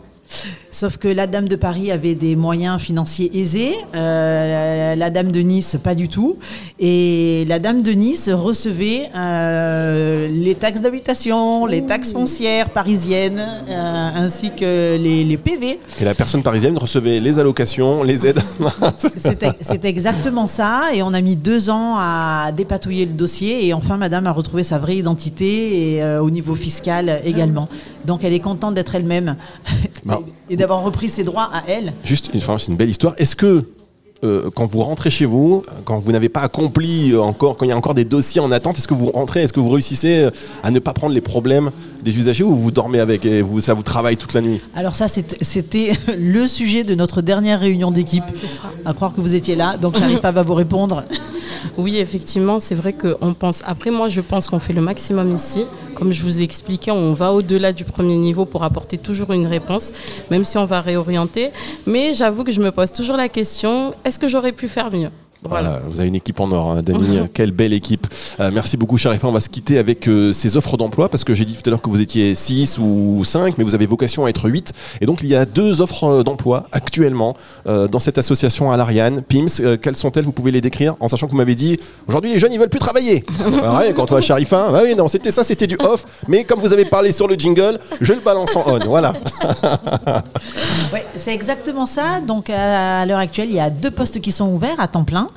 Sauf 0.71 0.97
que 0.97 1.09
la 1.09 1.27
dame 1.27 1.49
de 1.49 1.57
Paris 1.57 1.91
avait 1.91 2.15
des 2.15 2.37
moyens 2.37 2.81
financiers 2.81 3.31
aisés, 3.39 3.75
euh, 3.95 4.95
la 4.95 5.11
dame 5.11 5.33
de 5.33 5.41
Nice 5.41 5.77
pas 5.83 5.95
du 5.95 6.09
tout, 6.09 6.39
et 6.79 7.45
la 7.49 7.59
dame 7.59 7.83
de 7.83 7.91
Nice 7.91 8.31
recevait 8.31 9.11
euh, 9.17 10.29
les 10.29 10.55
taxes 10.55 10.81
d'habitation, 10.81 11.67
les 11.67 11.85
taxes 11.85 12.13
foncières 12.13 12.71
parisiennes, 12.71 13.45
euh, 13.69 14.11
ainsi 14.15 14.53
que 14.55 14.97
les, 14.97 15.25
les 15.25 15.37
PV. 15.37 15.81
Et 16.01 16.05
la 16.05 16.15
personne 16.15 16.43
parisienne 16.43 16.79
recevait 16.79 17.21
les 17.21 17.39
allocations, 17.39 18.03
les 18.03 18.27
aides. 18.27 18.41
C'était 19.61 19.89
exactement 19.89 20.47
ça, 20.47 20.95
et 20.95 21.03
on 21.03 21.13
a 21.13 21.21
mis 21.21 21.37
deux 21.37 21.71
ans 21.71 21.97
à 21.99 22.53
dépatouiller 22.57 23.07
le 23.07 23.13
dossier, 23.13 23.67
et 23.67 23.75
enfin 23.75 23.97
Madame 23.97 24.27
a 24.27 24.33
retrouvé 24.33 24.63
sa 24.63 24.79
vraie 24.79 24.97
identité 24.97 25.95
et 25.95 26.03
euh, 26.03 26.23
au 26.23 26.31
niveau 26.31 26.55
fiscal 26.55 27.21
également. 27.25 27.69
Donc 28.05 28.25
elle 28.25 28.33
est 28.33 28.41
contente 28.41 28.75
d'être 28.75 28.95
elle-même 28.95 29.37
Bon. 30.05 30.25
et 30.49 30.57
d'avoir 30.57 30.83
repris 30.83 31.09
ses 31.09 31.25
droits 31.25 31.51
à 31.53 31.63
elle. 31.69 31.93
Juste, 32.05 32.31
enfin, 32.35 32.57
c'est 32.59 32.69
une 32.69 32.77
belle 32.77 32.91
histoire. 32.91 33.15
Est-ce 33.19 33.37
que 33.37 33.67
euh, 34.23 34.51
quand 34.55 34.67
vous 34.67 34.83
rentrez 34.83 35.09
chez 35.09 35.25
vous, 35.25 35.63
quand 35.85 35.99
vous 35.99 36.13
n'avez 36.13 36.29
pas 36.29 36.43
accompli 36.43 37.13
euh, 37.13 37.23
encore, 37.23 37.57
quand 37.57 37.65
il 37.65 37.71
y 37.71 37.73
a 37.73 37.77
encore 37.77 37.95
des 37.95 38.05
dossiers 38.05 38.41
en 38.41 38.51
attente, 38.51 38.77
est-ce 38.77 38.89
que 38.89 38.95
vous 38.95 39.11
rentrez, 39.11 39.43
est-ce 39.43 39.53
que 39.53 39.61
vous 39.61 39.71
réussissez 39.71 40.25
euh, 40.25 40.31
à 40.63 40.71
ne 40.71 40.79
pas 40.79 40.93
prendre 40.93 41.15
les 41.15 41.23
problèmes 41.23 41.71
des 42.03 42.17
usagers 42.17 42.45
ou 42.45 42.55
vous 42.55 42.71
dormez 42.71 43.01
avec 43.01 43.25
et 43.25 43.43
vous, 43.43 43.61
ça 43.61 43.75
vous 43.75 43.83
travaille 43.83 44.17
toute 44.17 44.35
la 44.35 44.41
nuit 44.41 44.61
Alors 44.75 44.95
ça, 44.95 45.07
c'était 45.09 45.93
le 46.19 46.49
sujet 46.49 46.85
de 46.85 46.95
notre 46.95 47.23
dernière 47.23 47.61
réunion 47.61 47.91
d'équipe. 47.91 48.25
À 48.85 48.93
croire 48.93 49.13
que 49.13 49.21
vous 49.21 49.35
étiez 49.35 49.57
là, 49.57 49.77
donc 49.77 49.99
j'arrive 49.99 50.21
pas 50.21 50.29
à 50.29 50.43
vous 50.43 50.55
répondre. 50.55 51.05
Oui, 51.77 51.99
effectivement, 51.99 52.59
c'est 52.59 52.75
vrai 52.75 52.93
qu'on 52.95 53.35
pense. 53.35 53.63
Après, 53.67 53.91
moi, 53.91 54.09
je 54.09 54.21
pense 54.21 54.47
qu'on 54.47 54.59
fait 54.59 54.73
le 54.73 54.81
maximum 54.81 55.35
ici. 55.35 55.65
Comme 55.95 56.13
je 56.13 56.23
vous 56.23 56.41
ai 56.41 56.43
expliqué, 56.43 56.91
on 56.91 57.13
va 57.13 57.33
au-delà 57.33 57.73
du 57.73 57.85
premier 57.85 58.17
niveau 58.17 58.47
pour 58.47 58.65
apporter 58.65 58.97
toujours 58.97 59.33
une 59.33 59.47
réponse, 59.47 59.93
même 60.31 60.45
si 60.45 60.57
on 60.59 60.65
va 60.65 60.81
réorienter. 60.81 61.51
Mais 61.87 62.15
j'avoue 62.15 62.45
que 62.45 62.53
je 62.53 62.61
me 62.61 62.71
pose 62.71 62.93
toujours 62.93 63.17
la 63.17 63.29
question 63.29 63.95
est-ce 64.05 64.19
que 64.19 64.27
j'aurais 64.27 64.53
pu 64.53 64.69
faire 64.69 64.91
mieux? 64.91 65.11
Voilà. 65.43 65.71
Voilà, 65.71 65.83
vous 65.89 66.01
avez 66.01 66.09
une 66.09 66.15
équipe 66.15 66.39
en 66.41 66.51
or, 66.51 66.73
hein, 66.73 66.83
Dani. 66.83 67.21
Quelle 67.35 67.53
belle 67.53 67.73
équipe. 67.73 68.07
Euh, 68.41 68.51
merci 68.53 68.77
beaucoup, 68.77 68.99
Sharifa. 68.99 69.27
On 69.27 69.33
va 69.33 69.41
se 69.41 69.49
quitter 69.49 69.79
avec 69.79 70.09
euh, 70.09 70.33
ces 70.33 70.57
offres 70.57 70.77
d'emploi 70.77 71.09
parce 71.09 71.25
que 71.25 71.35
j'ai 71.35 71.45
dit 71.45 71.55
tout 71.55 71.63
à 71.67 71.71
l'heure 71.71 71.81
que 71.83 71.89
vous 71.89 72.01
étiez 72.01 72.35
6 72.35 72.79
ou 72.79 73.23
5, 73.25 73.57
mais 73.57 73.65
vous 73.65 73.75
avez 73.75 73.87
vocation 73.87 74.27
à 74.27 74.31
être 74.31 74.49
8. 74.49 74.73
Et 75.01 75.07
donc, 75.07 75.21
il 75.23 75.29
y 75.29 75.35
a 75.35 75.47
deux 75.47 75.81
offres 75.81 76.05
euh, 76.05 76.23
d'emploi 76.23 76.67
actuellement 76.73 77.37
euh, 77.67 77.89
dans 77.89 78.01
cette 78.01 78.19
association 78.19 78.71
à 78.71 78.77
l'Ariane, 78.77 79.23
PIMS. 79.23 79.79
Quelles 79.81 79.97
sont-elles? 79.97 80.25
Vous 80.25 80.33
pouvez 80.33 80.51
les 80.51 80.61
décrire 80.61 80.95
en 81.01 81.09
sachant 81.09 81.27
que 81.27 81.33
vous 81.33 81.39
m'avez 81.39 81.55
dit 81.55 81.79
aujourd'hui, 82.07 82.33
les 82.33 82.39
jeunes, 82.39 82.53
ils 82.53 82.59
veulent 82.59 82.69
plus 82.69 82.79
travailler. 82.79 83.25
Ah 83.63 83.79
ouais, 83.79 83.93
quand 83.93 84.11
on 84.11 84.15
va 84.15 84.21
Sharifa, 84.21 84.71
bah 84.71 84.81
oui, 84.85 84.95
non, 84.95 85.07
c'était 85.07 85.31
ça, 85.31 85.45
c'était 85.45 85.67
du 85.67 85.77
off. 85.81 86.07
Mais 86.29 86.45
comme 86.45 86.61
vous 86.61 86.73
avez 86.73 86.85
parlé 86.85 87.13
sur 87.13 87.29
le 87.29 87.35
jingle, 87.35 87.79
je 88.01 88.13
le 88.13 88.21
balance 88.21 88.57
en 88.57 88.65
on. 88.67 88.79
Voilà. 88.79 89.15
Ouais, 90.93 91.07
c'est 91.15 91.33
exactement 91.33 91.87
ça. 91.87 92.21
Donc 92.27 92.51
à, 92.51 93.07
l'heure 93.07 93.19
actuelle, 93.19 93.49
il 93.49 93.55
y 93.55 93.61
a 93.61 93.71
deux 93.71 93.93
postes 93.93 94.21
qui 94.21 94.33
sont 94.33 94.49
ouverts 94.49 94.81
à 94.81 94.89
temps 94.89 95.05
plein 95.05 95.29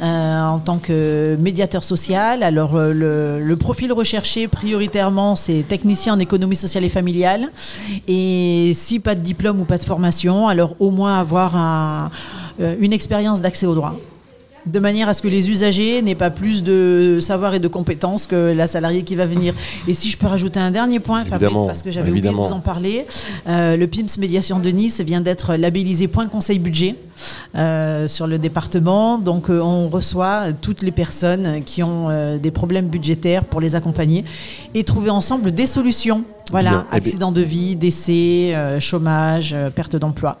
en 0.00 0.58
tant 0.58 0.78
que 0.78 1.36
médiateur 1.40 1.84
social. 1.84 2.42
Alors 2.42 2.76
euh, 2.76 3.40
le, 3.40 3.56
profil 3.56 3.92
recherché 3.92 4.48
prioritairement, 4.48 5.36
c'est 5.36 5.64
technicien 5.66 6.14
en 6.14 6.18
économie 6.18 6.56
sociale 6.56 6.84
et 6.84 6.88
familiale. 6.88 7.48
Et 8.06 8.72
si 8.74 9.00
pas 9.00 9.14
de 9.14 9.20
diplôme 9.20 9.60
ou 9.60 9.64
pas 9.64 9.78
de 9.78 9.84
formation, 9.84 10.48
alors 10.48 10.74
au 10.78 10.90
moins 10.90 11.18
avoir 11.18 12.10
euh, 12.60 12.76
une 12.78 12.92
expérience 12.92 13.40
d'accès 13.40 13.66
au 13.66 13.74
droit. 13.74 13.96
De 14.66 14.78
manière 14.80 15.08
à 15.08 15.14
ce 15.14 15.22
que 15.22 15.28
les 15.28 15.50
usagers 15.50 16.02
n'aient 16.02 16.14
pas 16.14 16.30
plus 16.30 16.62
de 16.62 17.18
savoir 17.22 17.54
et 17.54 17.58
de 17.60 17.68
compétences 17.68 18.26
que 18.26 18.52
la 18.52 18.66
salariée 18.66 19.02
qui 19.02 19.14
va 19.14 19.24
venir. 19.24 19.54
Et 19.86 19.94
si 19.94 20.10
je 20.10 20.18
peux 20.18 20.26
rajouter 20.26 20.60
un 20.60 20.70
dernier 20.70 21.00
point, 21.00 21.24
Fabrice, 21.24 21.56
parce 21.66 21.82
que 21.82 21.90
j'avais 21.90 22.10
oublié 22.10 22.28
de 22.30 22.34
vous 22.34 22.52
en 22.52 22.60
parler, 22.60 23.06
euh, 23.48 23.76
le 23.76 23.86
PIMS 23.86 24.18
Médiation 24.18 24.58
de 24.58 24.68
Nice 24.70 25.00
vient 25.00 25.20
d'être 25.20 25.54
labellisé 25.54 26.08
Point 26.08 26.26
Conseil 26.26 26.58
Budget 26.58 26.96
euh, 27.56 28.08
sur 28.08 28.26
le 28.26 28.38
département. 28.38 29.18
Donc 29.18 29.48
euh, 29.48 29.60
on 29.60 29.88
reçoit 29.88 30.52
toutes 30.60 30.82
les 30.82 30.92
personnes 30.92 31.62
qui 31.64 31.82
ont 31.82 32.08
des 32.38 32.50
problèmes 32.50 32.88
budgétaires 32.88 33.44
pour 33.44 33.60
les 33.60 33.74
accompagner 33.74 34.24
et 34.74 34.84
trouver 34.84 35.10
ensemble 35.10 35.52
des 35.52 35.66
solutions. 35.66 36.24
Voilà, 36.50 36.70
Bien. 36.70 36.86
Eh 36.88 37.00
bien- 37.00 37.08
accident 37.08 37.32
de 37.32 37.42
vie, 37.42 37.76
décès, 37.76 38.54
chômage, 38.80 39.54
perte 39.74 39.96
d'emploi. 39.96 40.38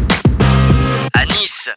à 1.13 1.25
Nice. 1.25 1.69